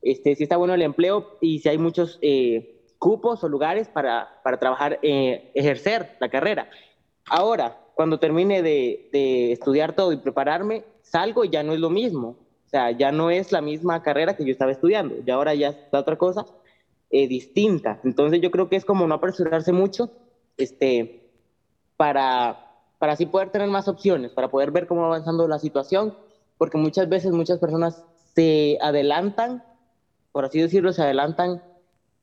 Este, 0.00 0.34
si 0.34 0.44
está 0.44 0.56
bueno 0.56 0.74
el 0.74 0.82
empleo 0.82 1.38
y 1.40 1.58
si 1.58 1.68
hay 1.68 1.78
muchos... 1.78 2.18
Eh, 2.22 2.78
cupos 3.02 3.42
o 3.42 3.48
lugares 3.48 3.88
para, 3.88 4.28
para 4.44 4.60
trabajar, 4.60 5.00
eh, 5.02 5.50
ejercer 5.54 6.16
la 6.20 6.28
carrera. 6.28 6.70
Ahora, 7.26 7.76
cuando 7.94 8.20
termine 8.20 8.62
de, 8.62 9.08
de, 9.12 9.50
estudiar 9.50 9.96
todo 9.96 10.12
y 10.12 10.18
prepararme, 10.18 10.84
salgo 11.02 11.44
y 11.44 11.50
ya 11.50 11.64
no 11.64 11.72
es 11.72 11.80
lo 11.80 11.90
mismo. 11.90 12.36
O 12.64 12.68
sea, 12.68 12.92
ya 12.92 13.10
no 13.10 13.32
es 13.32 13.50
la 13.50 13.60
misma 13.60 14.04
carrera 14.04 14.36
que 14.36 14.44
yo 14.44 14.52
estaba 14.52 14.70
estudiando. 14.70 15.16
Y 15.26 15.28
ahora 15.32 15.52
ya 15.52 15.70
está 15.70 15.98
otra 15.98 16.16
cosa 16.16 16.46
eh, 17.12 17.28
distinta. 17.28 18.00
Entonces 18.04 18.40
yo 18.40 18.50
creo 18.50 18.68
que 18.68 18.76
es 18.76 18.84
como 18.86 19.06
no 19.06 19.14
apresurarse 19.14 19.72
mucho 19.72 20.10
este, 20.56 21.30
para, 21.96 22.70
para 22.98 23.12
así 23.12 23.26
poder 23.26 23.50
tener 23.50 23.68
más 23.68 23.86
opciones, 23.86 24.32
para 24.32 24.50
poder 24.50 24.70
ver 24.70 24.86
cómo 24.86 25.02
va 25.02 25.08
avanzando 25.08 25.46
la 25.46 25.58
situación, 25.58 26.14
porque 26.56 26.78
muchas 26.78 27.10
veces 27.10 27.32
muchas 27.32 27.58
personas 27.58 28.02
se 28.34 28.78
adelantan, 28.80 29.62
por 30.32 30.46
así 30.46 30.58
decirlo, 30.58 30.92
se 30.92 31.02
adelantan 31.02 31.62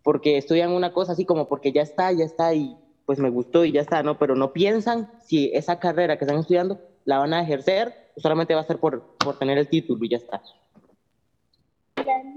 porque 0.01 0.37
estudian 0.37 0.71
una 0.71 0.91
cosa 0.91 1.11
así 1.11 1.23
como 1.23 1.47
porque 1.47 1.71
ya 1.71 1.83
está, 1.83 2.11
ya 2.11 2.25
está 2.25 2.53
y 2.55 2.75
pues 3.05 3.19
me 3.19 3.29
gustó 3.29 3.65
y 3.65 3.71
ya 3.71 3.81
está, 3.81 4.01
¿no? 4.01 4.17
Pero 4.17 4.35
no 4.35 4.53
piensan 4.53 5.11
si 5.23 5.51
esa 5.53 5.79
carrera 5.79 6.17
que 6.17 6.25
están 6.25 6.39
estudiando 6.39 6.79
la 7.05 7.19
van 7.19 7.33
a 7.33 7.43
ejercer 7.43 7.93
solamente 8.17 8.55
va 8.55 8.61
a 8.61 8.67
ser 8.67 8.79
por, 8.79 9.03
por 9.17 9.37
tener 9.37 9.57
el 9.59 9.67
título 9.67 10.03
y 10.03 10.09
ya 10.09 10.17
está. 10.17 10.41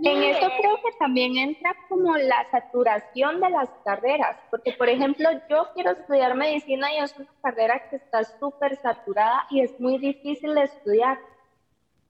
En 0.05 0.23
eso 0.23 0.47
creo 0.59 0.77
que 0.77 0.97
también 0.99 1.37
entra 1.37 1.75
como 1.89 2.17
la 2.17 2.47
saturación 2.51 3.41
de 3.41 3.51
las 3.51 3.69
carreras, 3.85 4.37
porque 4.51 4.73
por 4.73 4.89
ejemplo 4.89 5.29
yo 5.49 5.69
quiero 5.75 5.93
estudiar 5.93 6.35
medicina 6.35 6.93
y 6.93 6.99
es 6.99 7.17
una 7.17 7.29
carrera 7.43 7.89
que 7.89 7.97
está 7.97 8.25
súper 8.25 8.77
saturada 8.77 9.47
y 9.51 9.61
es 9.61 9.79
muy 9.81 9.99
difícil 9.99 10.55
de 10.55 10.65
estudiar. 10.65 11.19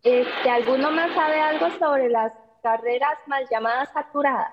Este, 0.03 0.51
¿Alguno 0.51 0.91
más 0.91 1.15
sabe 1.15 1.41
algo 1.41 1.71
sobre 1.79 2.09
las 2.09 2.33
carreras 2.63 3.19
mal 3.27 3.47
llamadas 3.51 3.93
saturadas? 3.93 4.53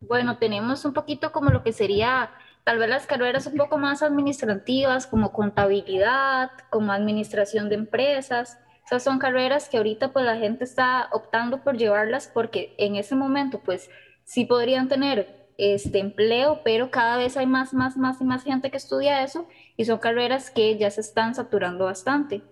Bueno, 0.00 0.38
tenemos 0.38 0.84
un 0.84 0.92
poquito 0.92 1.32
como 1.32 1.50
lo 1.50 1.62
que 1.62 1.72
sería 1.72 2.30
tal 2.64 2.78
vez 2.78 2.88
las 2.88 3.06
carreras 3.06 3.46
un 3.46 3.56
poco 3.56 3.78
más 3.78 4.02
administrativas, 4.02 5.06
como 5.06 5.32
contabilidad, 5.32 6.50
como 6.68 6.92
administración 6.92 7.68
de 7.68 7.76
empresas. 7.76 8.58
Esas 8.86 9.02
son 9.02 9.18
carreras 9.18 9.68
que 9.68 9.78
ahorita 9.78 10.12
pues 10.12 10.24
la 10.24 10.36
gente 10.36 10.62
está 10.62 11.08
optando 11.12 11.62
por 11.64 11.76
llevarlas 11.76 12.30
porque 12.32 12.72
en 12.78 12.94
ese 12.94 13.16
momento 13.16 13.58
pues 13.58 13.90
sí 14.22 14.44
podrían 14.44 14.86
tener 14.88 15.48
este 15.58 15.98
empleo, 15.98 16.60
pero 16.64 16.90
cada 16.92 17.16
vez 17.16 17.36
hay 17.36 17.46
más, 17.46 17.74
más, 17.74 17.96
más 17.96 18.20
y 18.20 18.24
más 18.24 18.44
gente 18.44 18.70
que 18.70 18.76
estudia 18.76 19.24
eso 19.24 19.48
y 19.76 19.86
son 19.86 19.98
carreras 19.98 20.50
que 20.50 20.78
ya 20.78 20.88
se 20.92 21.00
están 21.00 21.34
saturando 21.34 21.86
bastante. 21.86 22.42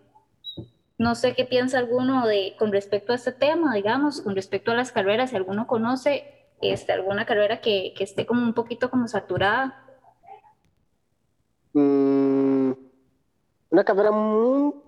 No 0.99 1.14
sé 1.14 1.35
qué 1.35 1.45
piensa 1.45 1.78
alguno 1.78 2.26
de 2.26 2.57
con 2.59 2.72
respecto 2.72 3.12
a 3.12 3.16
este 3.16 3.30
tema, 3.30 3.72
digamos, 3.74 4.20
con 4.20 4.35
respecto 4.35 4.72
a 4.72 4.74
las 4.74 4.91
carreras, 4.91 5.30
si 5.30 5.37
alguno 5.37 5.68
conoce 5.68 6.49
este, 6.61 6.93
alguna 6.93 7.26
carrera 7.26 7.61
que, 7.61 7.95
que, 7.97 8.03
esté 8.03 8.26
como 8.26 8.43
un 8.43 8.55
poquito 8.55 8.91
como 8.91 9.07
saturada? 9.07 9.85
Mm, 11.74 12.72
una 13.70 13.85
carrera 13.85 14.11
un 14.11 14.82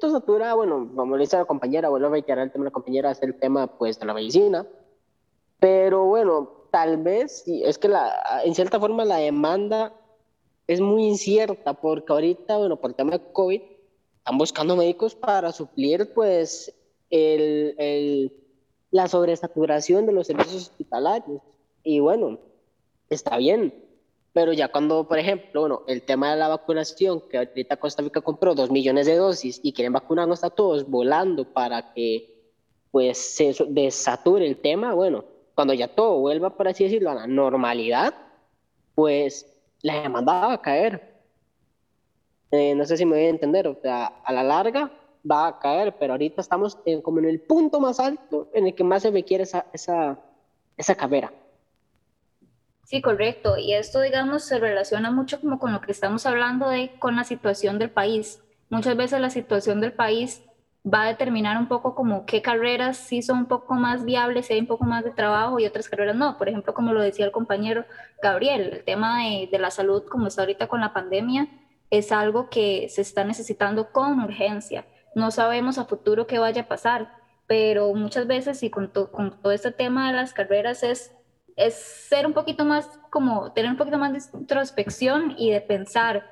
saturada, 0.00 0.54
bueno, 0.54 0.90
como 0.94 1.16
le 1.16 1.24
dice 1.24 1.36
la 1.36 1.44
compañera, 1.44 1.88
vuelvo 1.88 2.06
a 2.06 2.10
reiterar 2.10 2.44
el 2.44 2.52
tema 2.52 2.64
de 2.64 2.70
la 2.70 2.72
compañera, 2.72 3.10
es 3.10 3.22
el 3.22 3.38
tema 3.38 3.66
pues 3.78 3.98
de 3.98 4.06
la 4.06 4.14
medicina, 4.14 4.66
pero 5.58 6.04
bueno, 6.04 6.50
tal 6.70 6.98
vez, 6.98 7.44
es 7.46 7.78
que 7.78 7.88
la, 7.88 8.42
en 8.44 8.54
cierta 8.54 8.78
forma 8.78 9.04
la 9.04 9.16
demanda 9.16 9.92
es 10.66 10.80
muy 10.80 11.04
incierta 11.06 11.74
porque 11.74 12.12
ahorita, 12.12 12.58
bueno, 12.58 12.76
por 12.76 12.90
el 12.90 12.96
tema 12.96 13.12
de 13.12 13.32
COVID, 13.32 13.62
están 14.18 14.38
buscando 14.38 14.76
médicos 14.76 15.14
para 15.14 15.50
suplir 15.52 16.12
pues 16.14 16.74
el, 17.10 17.74
el, 17.78 18.32
la 18.90 19.08
sobresaturación 19.08 20.06
de 20.06 20.12
los 20.12 20.26
servicios 20.26 20.68
hospitalarios. 20.68 21.40
Y 21.82 22.00
bueno, 22.00 22.38
está 23.08 23.38
bien, 23.38 23.72
pero 24.38 24.52
ya 24.52 24.68
cuando, 24.68 25.08
por 25.08 25.18
ejemplo, 25.18 25.62
bueno, 25.62 25.82
el 25.88 26.02
tema 26.02 26.30
de 26.30 26.36
la 26.36 26.46
vacunación, 26.46 27.22
que 27.28 27.38
ahorita 27.38 27.76
Costa 27.76 28.04
Rica 28.04 28.20
compró 28.20 28.54
dos 28.54 28.70
millones 28.70 29.08
de 29.08 29.16
dosis 29.16 29.58
y 29.64 29.72
quieren 29.72 29.92
vacunarnos 29.92 30.44
a 30.44 30.50
todos 30.50 30.88
volando 30.88 31.52
para 31.52 31.92
que 31.92 32.38
pues 32.92 33.18
se 33.18 33.52
desature 33.68 34.46
el 34.46 34.58
tema, 34.58 34.94
bueno, 34.94 35.24
cuando 35.56 35.74
ya 35.74 35.88
todo 35.88 36.20
vuelva, 36.20 36.56
por 36.56 36.68
así 36.68 36.84
decirlo, 36.84 37.10
a 37.10 37.16
la 37.16 37.26
normalidad, 37.26 38.14
pues 38.94 39.44
la 39.82 40.02
demanda 40.02 40.32
va 40.34 40.52
a 40.52 40.62
caer. 40.62 41.16
Eh, 42.52 42.76
no 42.76 42.84
sé 42.84 42.96
si 42.96 43.04
me 43.04 43.16
voy 43.16 43.24
a 43.24 43.30
entender, 43.30 43.66
o 43.66 43.76
sea, 43.82 44.06
a 44.24 44.32
la 44.32 44.44
larga 44.44 44.92
va 45.28 45.48
a 45.48 45.58
caer, 45.58 45.96
pero 45.98 46.12
ahorita 46.12 46.42
estamos 46.42 46.78
en, 46.84 47.02
como 47.02 47.18
en 47.18 47.24
el 47.24 47.40
punto 47.40 47.80
más 47.80 47.98
alto 47.98 48.48
en 48.54 48.68
el 48.68 48.74
que 48.76 48.84
más 48.84 49.02
se 49.02 49.10
requiere 49.10 49.42
esa, 49.42 49.66
esa, 49.72 50.16
esa 50.76 50.94
carrera. 50.94 51.32
Sí, 52.88 53.02
correcto. 53.02 53.58
Y 53.58 53.74
esto, 53.74 54.00
digamos, 54.00 54.44
se 54.44 54.58
relaciona 54.58 55.10
mucho 55.10 55.38
como 55.42 55.58
con 55.58 55.74
lo 55.74 55.82
que 55.82 55.92
estamos 55.92 56.24
hablando 56.24 56.70
de 56.70 56.98
con 56.98 57.16
la 57.16 57.24
situación 57.24 57.78
del 57.78 57.90
país. 57.90 58.42
Muchas 58.70 58.96
veces 58.96 59.20
la 59.20 59.28
situación 59.28 59.82
del 59.82 59.92
país 59.92 60.42
va 60.90 61.02
a 61.02 61.08
determinar 61.08 61.58
un 61.58 61.68
poco 61.68 61.94
como 61.94 62.24
qué 62.24 62.40
carreras 62.40 62.96
sí 62.96 63.20
son 63.20 63.40
un 63.40 63.46
poco 63.46 63.74
más 63.74 64.06
viables, 64.06 64.46
si 64.46 64.54
hay 64.54 64.60
un 64.60 64.66
poco 64.66 64.84
más 64.84 65.04
de 65.04 65.10
trabajo 65.10 65.60
y 65.60 65.66
otras 65.66 65.86
carreras 65.86 66.16
no. 66.16 66.38
Por 66.38 66.48
ejemplo, 66.48 66.72
como 66.72 66.94
lo 66.94 67.02
decía 67.02 67.26
el 67.26 67.30
compañero 67.30 67.84
Gabriel, 68.22 68.72
el 68.72 68.84
tema 68.84 69.22
de, 69.22 69.50
de 69.52 69.58
la 69.58 69.70
salud, 69.70 70.04
como 70.08 70.28
está 70.28 70.40
ahorita 70.40 70.66
con 70.66 70.80
la 70.80 70.94
pandemia, 70.94 71.46
es 71.90 72.10
algo 72.10 72.48
que 72.48 72.88
se 72.88 73.02
está 73.02 73.22
necesitando 73.22 73.92
con 73.92 74.18
urgencia. 74.18 74.86
No 75.14 75.30
sabemos 75.30 75.76
a 75.76 75.84
futuro 75.84 76.26
qué 76.26 76.38
vaya 76.38 76.62
a 76.62 76.68
pasar, 76.68 77.12
pero 77.46 77.92
muchas 77.92 78.26
veces 78.26 78.62
y 78.62 78.70
con, 78.70 78.86
con 78.88 79.42
todo 79.42 79.52
este 79.52 79.72
tema 79.72 80.10
de 80.10 80.16
las 80.16 80.32
carreras 80.32 80.82
es 80.82 81.12
es 81.58 81.74
ser 81.74 82.24
un 82.24 82.32
poquito 82.32 82.64
más 82.64 82.88
como 83.10 83.52
tener 83.52 83.70
un 83.70 83.76
poquito 83.76 83.98
más 83.98 84.12
de 84.12 84.38
introspección 84.38 85.34
y 85.36 85.50
de 85.50 85.60
pensar, 85.60 86.24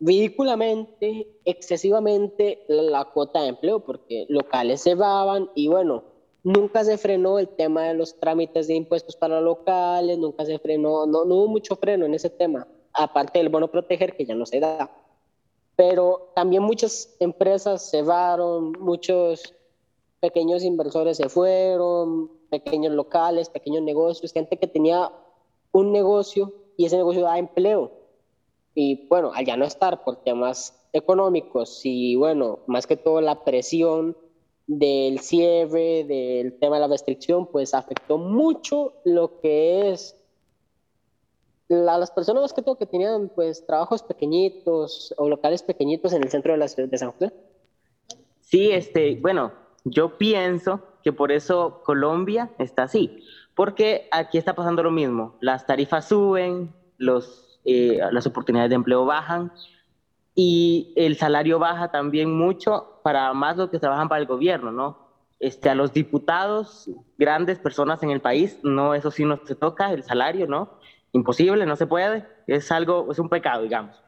ridículamente, 0.00 1.28
excesivamente 1.44 2.64
la 2.68 3.04
cuota 3.04 3.40
de 3.40 3.48
empleo 3.48 3.80
porque 3.80 4.26
locales 4.28 4.82
cerraban 4.82 5.48
y 5.54 5.68
bueno, 5.68 6.02
nunca 6.42 6.84
se 6.84 6.98
frenó 6.98 7.38
el 7.38 7.48
tema 7.48 7.84
de 7.84 7.94
los 7.94 8.18
trámites 8.18 8.66
de 8.66 8.74
impuestos 8.74 9.16
para 9.16 9.40
locales, 9.40 10.18
nunca 10.18 10.44
se 10.44 10.58
frenó, 10.58 11.06
no, 11.06 11.24
no 11.24 11.34
hubo 11.36 11.48
mucho 11.48 11.76
freno 11.76 12.04
en 12.04 12.14
ese 12.14 12.30
tema, 12.30 12.66
aparte 12.92 13.38
del 13.38 13.48
bono 13.48 13.70
proteger 13.70 14.16
que 14.16 14.26
ya 14.26 14.34
no 14.34 14.44
se 14.44 14.58
da. 14.58 14.90
Pero 15.76 16.32
también 16.34 16.62
muchas 16.62 17.14
empresas 17.20 17.90
cerraron, 17.90 18.72
muchos 18.72 19.55
pequeños 20.26 20.64
inversores 20.64 21.18
se 21.18 21.28
fueron, 21.28 22.28
pequeños 22.50 22.92
locales, 22.92 23.48
pequeños 23.48 23.84
negocios, 23.84 24.32
gente 24.32 24.56
que 24.56 24.66
tenía 24.66 25.12
un 25.70 25.92
negocio 25.92 26.52
y 26.76 26.86
ese 26.86 26.96
negocio 26.96 27.22
da 27.22 27.38
empleo. 27.38 27.92
Y 28.74 29.06
bueno, 29.06 29.30
al 29.32 29.46
ya 29.46 29.56
no 29.56 29.64
estar 29.64 30.02
por 30.02 30.16
temas 30.24 30.76
económicos 30.92 31.82
y 31.84 32.16
bueno, 32.16 32.58
más 32.66 32.88
que 32.88 32.96
todo 32.96 33.20
la 33.20 33.44
presión 33.44 34.16
del 34.66 35.20
cierre, 35.20 36.02
del 36.02 36.58
tema 36.58 36.76
de 36.76 36.80
la 36.80 36.88
restricción, 36.88 37.46
pues 37.46 37.72
afectó 37.72 38.18
mucho 38.18 38.94
lo 39.04 39.38
que 39.38 39.92
es 39.92 40.16
las 41.68 42.10
personas 42.10 42.52
que 42.52 42.62
todo 42.62 42.78
que 42.78 42.86
tenían 42.86 43.28
pues 43.28 43.64
trabajos 43.64 44.02
pequeñitos 44.02 45.14
o 45.18 45.28
locales 45.28 45.62
pequeñitos 45.62 46.12
en 46.12 46.24
el 46.24 46.30
centro 46.30 46.52
de 46.52 46.58
la 46.58 46.68
ciudad 46.68 46.88
de 46.88 46.98
San 46.98 47.12
José. 47.12 47.32
Sí, 48.40 48.70
este, 48.70 49.16
bueno, 49.20 49.52
yo 49.88 50.18
pienso 50.18 50.82
que 51.04 51.12
por 51.12 51.30
eso 51.30 51.82
Colombia 51.84 52.50
está 52.58 52.82
así, 52.84 53.22
porque 53.54 54.08
aquí 54.10 54.36
está 54.36 54.54
pasando 54.54 54.82
lo 54.82 54.90
mismo. 54.90 55.36
Las 55.40 55.64
tarifas 55.64 56.08
suben, 56.08 56.74
los, 56.98 57.60
eh, 57.64 58.00
las 58.10 58.26
oportunidades 58.26 58.70
de 58.70 58.74
empleo 58.74 59.04
bajan 59.04 59.52
y 60.34 60.92
el 60.96 61.16
salario 61.16 61.60
baja 61.60 61.92
también 61.92 62.36
mucho 62.36 63.00
para 63.04 63.32
más 63.32 63.56
los 63.56 63.70
que 63.70 63.78
trabajan 63.78 64.08
para 64.08 64.20
el 64.20 64.26
gobierno, 64.26 64.72
¿no? 64.72 65.06
Este, 65.38 65.70
a 65.70 65.76
los 65.76 65.92
diputados, 65.92 66.90
grandes 67.16 67.60
personas 67.60 68.02
en 68.02 68.10
el 68.10 68.20
país, 68.20 68.58
no, 68.64 68.94
eso 68.94 69.12
sí 69.12 69.24
no 69.24 69.38
se 69.44 69.54
toca, 69.54 69.92
el 69.92 70.02
salario, 70.02 70.48
¿no? 70.48 70.80
Imposible, 71.12 71.64
no 71.64 71.76
se 71.76 71.86
puede, 71.86 72.26
es 72.48 72.72
algo, 72.72 73.06
es 73.12 73.20
un 73.20 73.28
pecado, 73.28 73.62
digamos. 73.62 74.02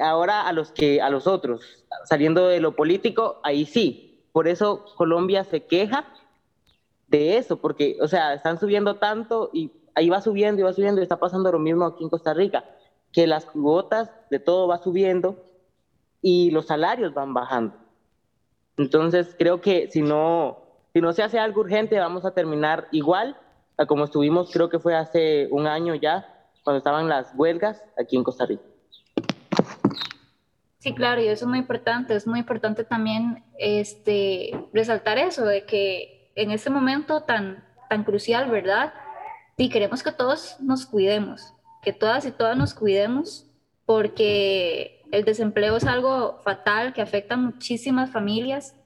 Ahora 0.00 0.48
a 0.48 0.52
los 0.52 0.72
que, 0.72 1.00
a 1.00 1.10
los 1.10 1.28
otros, 1.28 1.86
saliendo 2.04 2.48
de 2.48 2.60
lo 2.60 2.74
político, 2.74 3.40
ahí 3.44 3.64
sí, 3.64 4.13
por 4.34 4.48
eso 4.48 4.84
Colombia 4.96 5.44
se 5.44 5.64
queja 5.64 6.04
de 7.06 7.36
eso, 7.36 7.60
porque, 7.60 7.96
o 8.00 8.08
sea, 8.08 8.34
están 8.34 8.58
subiendo 8.58 8.96
tanto 8.96 9.48
y 9.52 9.70
ahí 9.94 10.10
va 10.10 10.20
subiendo 10.20 10.60
y 10.60 10.64
va 10.64 10.72
subiendo 10.72 11.00
y 11.00 11.04
está 11.04 11.20
pasando 11.20 11.52
lo 11.52 11.60
mismo 11.60 11.84
aquí 11.84 12.02
en 12.02 12.10
Costa 12.10 12.34
Rica, 12.34 12.64
que 13.12 13.28
las 13.28 13.46
cuotas 13.46 14.10
de 14.32 14.40
todo 14.40 14.66
va 14.66 14.82
subiendo 14.82 15.36
y 16.20 16.50
los 16.50 16.66
salarios 16.66 17.14
van 17.14 17.32
bajando. 17.32 17.76
Entonces, 18.76 19.36
creo 19.38 19.60
que 19.60 19.88
si 19.92 20.02
no, 20.02 20.58
si 20.92 21.00
no 21.00 21.12
se 21.12 21.22
hace 21.22 21.38
algo 21.38 21.60
urgente, 21.60 22.00
vamos 22.00 22.24
a 22.24 22.34
terminar 22.34 22.88
igual 22.90 23.36
a 23.76 23.86
como 23.86 24.02
estuvimos, 24.02 24.50
creo 24.52 24.68
que 24.68 24.80
fue 24.80 24.96
hace 24.96 25.46
un 25.52 25.68
año 25.68 25.94
ya, 25.94 26.48
cuando 26.64 26.78
estaban 26.78 27.08
las 27.08 27.32
huelgas 27.36 27.84
aquí 27.96 28.16
en 28.16 28.24
Costa 28.24 28.46
Rica. 28.46 28.64
Sí, 30.84 30.92
claro, 30.92 31.22
y 31.22 31.28
eso 31.28 31.46
es 31.46 31.48
muy 31.48 31.60
importante. 31.60 32.14
Es 32.14 32.26
muy 32.26 32.40
importante 32.40 32.84
también 32.84 33.42
este, 33.58 34.50
resaltar 34.74 35.16
eso, 35.16 35.46
de 35.46 35.64
que 35.64 36.30
en 36.34 36.50
este 36.50 36.68
momento 36.68 37.22
tan, 37.22 37.64
tan 37.88 38.04
crucial, 38.04 38.50
¿verdad? 38.50 38.92
Sí, 39.56 39.70
queremos 39.70 40.02
que 40.02 40.12
todos 40.12 40.60
nos 40.60 40.84
cuidemos, 40.84 41.54
que 41.80 41.94
todas 41.94 42.26
y 42.26 42.32
todas 42.32 42.58
nos 42.58 42.74
cuidemos, 42.74 43.46
porque 43.86 45.00
el 45.10 45.24
desempleo 45.24 45.78
es 45.78 45.86
algo 45.86 46.40
fatal 46.44 46.92
que 46.92 47.00
afecta 47.00 47.36
a 47.36 47.38
muchísimas 47.38 48.10
familias 48.10 48.76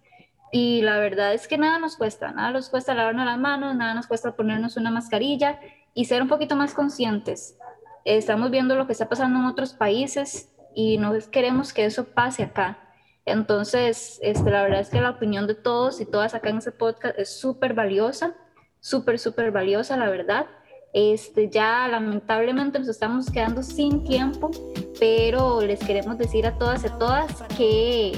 y 0.53 0.83
la 0.83 1.01
verdad 1.01 1.35
es 1.35 1.49
que 1.49 1.59
nada 1.59 1.81
nos 1.81 1.97
cuesta, 1.97 2.31
nada 2.31 2.53
nos 2.53 2.69
cuesta 2.69 2.95
lavarnos 2.95 3.27
las 3.27 3.39
manos, 3.39 3.75
nada 3.75 3.95
nos 3.95 4.07
cuesta 4.07 4.37
ponernos 4.37 4.77
una 4.77 4.93
mascarilla 4.93 5.59
y 5.95 6.05
ser 6.05 6.23
un 6.23 6.29
poquito 6.29 6.55
más 6.55 6.75
conscientes. 6.75 7.59
Estamos 8.05 8.53
viendo 8.53 8.77
lo 8.77 8.87
que 8.87 8.93
está 8.93 9.09
pasando 9.09 9.41
en 9.41 9.47
otros 9.47 9.73
países 9.73 10.55
y 10.79 10.97
no 10.97 11.13
queremos 11.33 11.73
que 11.73 11.85
eso 11.87 12.05
pase 12.05 12.45
acá. 12.45 12.79
Entonces, 13.25 14.21
este, 14.23 14.49
la 14.49 14.63
verdad 14.63 14.79
es 14.79 14.91
que 14.91 15.01
la 15.01 15.11
opinión 15.11 15.49
de 15.49 15.57
todos 15.57 16.01
y 16.01 16.07
todas 16.07 16.37
acá 16.37 16.51
en 16.51 16.59
ese 16.59 16.71
podcast 16.71 17.19
es 17.19 17.37
súper 17.41 17.75
valiosa, 17.75 18.37
súper, 18.79 19.19
súper 19.19 19.51
valiosa, 19.51 19.97
la 19.97 20.09
verdad. 20.09 20.47
Este, 20.93 21.51
ya 21.51 21.89
lamentablemente 21.89 22.79
nos 22.79 22.87
estamos 22.87 23.29
quedando 23.29 23.65
sin 23.65 24.05
tiempo, 24.05 24.53
pero 25.01 25.61
les 25.63 25.81
queremos 25.81 26.17
decir 26.17 26.47
a 26.47 26.57
todas 26.57 26.85
y 26.85 26.87
a 26.87 26.97
todas 26.97 27.43
que, 27.57 28.13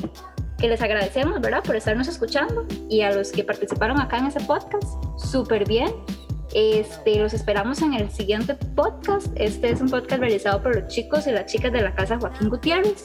que 0.58 0.68
les 0.68 0.82
agradecemos, 0.82 1.40
¿verdad? 1.40 1.62
Por 1.64 1.76
estarnos 1.76 2.08
escuchando 2.08 2.66
y 2.90 3.00
a 3.00 3.10
los 3.10 3.32
que 3.32 3.42
participaron 3.42 3.98
acá 3.98 4.18
en 4.18 4.26
ese 4.26 4.40
podcast, 4.40 5.02
súper 5.16 5.66
bien. 5.66 5.90
Este, 6.52 7.16
los 7.18 7.32
esperamos 7.32 7.80
en 7.82 7.94
el 7.94 8.10
siguiente 8.10 8.54
podcast. 8.54 9.28
Este 9.36 9.70
es 9.70 9.80
un 9.80 9.88
podcast 9.88 10.20
realizado 10.20 10.62
por 10.62 10.74
los 10.74 10.88
chicos 10.88 11.26
y 11.26 11.30
las 11.30 11.46
chicas 11.46 11.72
de 11.72 11.82
la 11.82 11.94
casa 11.94 12.18
Joaquín 12.18 12.48
Gutiérrez. 12.48 13.04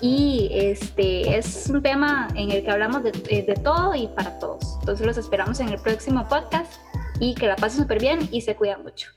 Y 0.00 0.48
este 0.52 1.36
es 1.36 1.68
un 1.68 1.82
tema 1.82 2.28
en 2.34 2.50
el 2.52 2.62
que 2.62 2.70
hablamos 2.70 3.02
de, 3.02 3.10
de 3.12 3.60
todo 3.62 3.94
y 3.94 4.06
para 4.08 4.38
todos. 4.38 4.76
Entonces 4.80 5.06
los 5.06 5.18
esperamos 5.18 5.58
en 5.60 5.70
el 5.70 5.80
próximo 5.80 6.26
podcast 6.28 6.72
y 7.20 7.34
que 7.34 7.46
la 7.46 7.56
pasen 7.56 7.82
súper 7.82 8.00
bien 8.00 8.28
y 8.30 8.42
se 8.42 8.54
cuidan 8.54 8.82
mucho. 8.82 9.10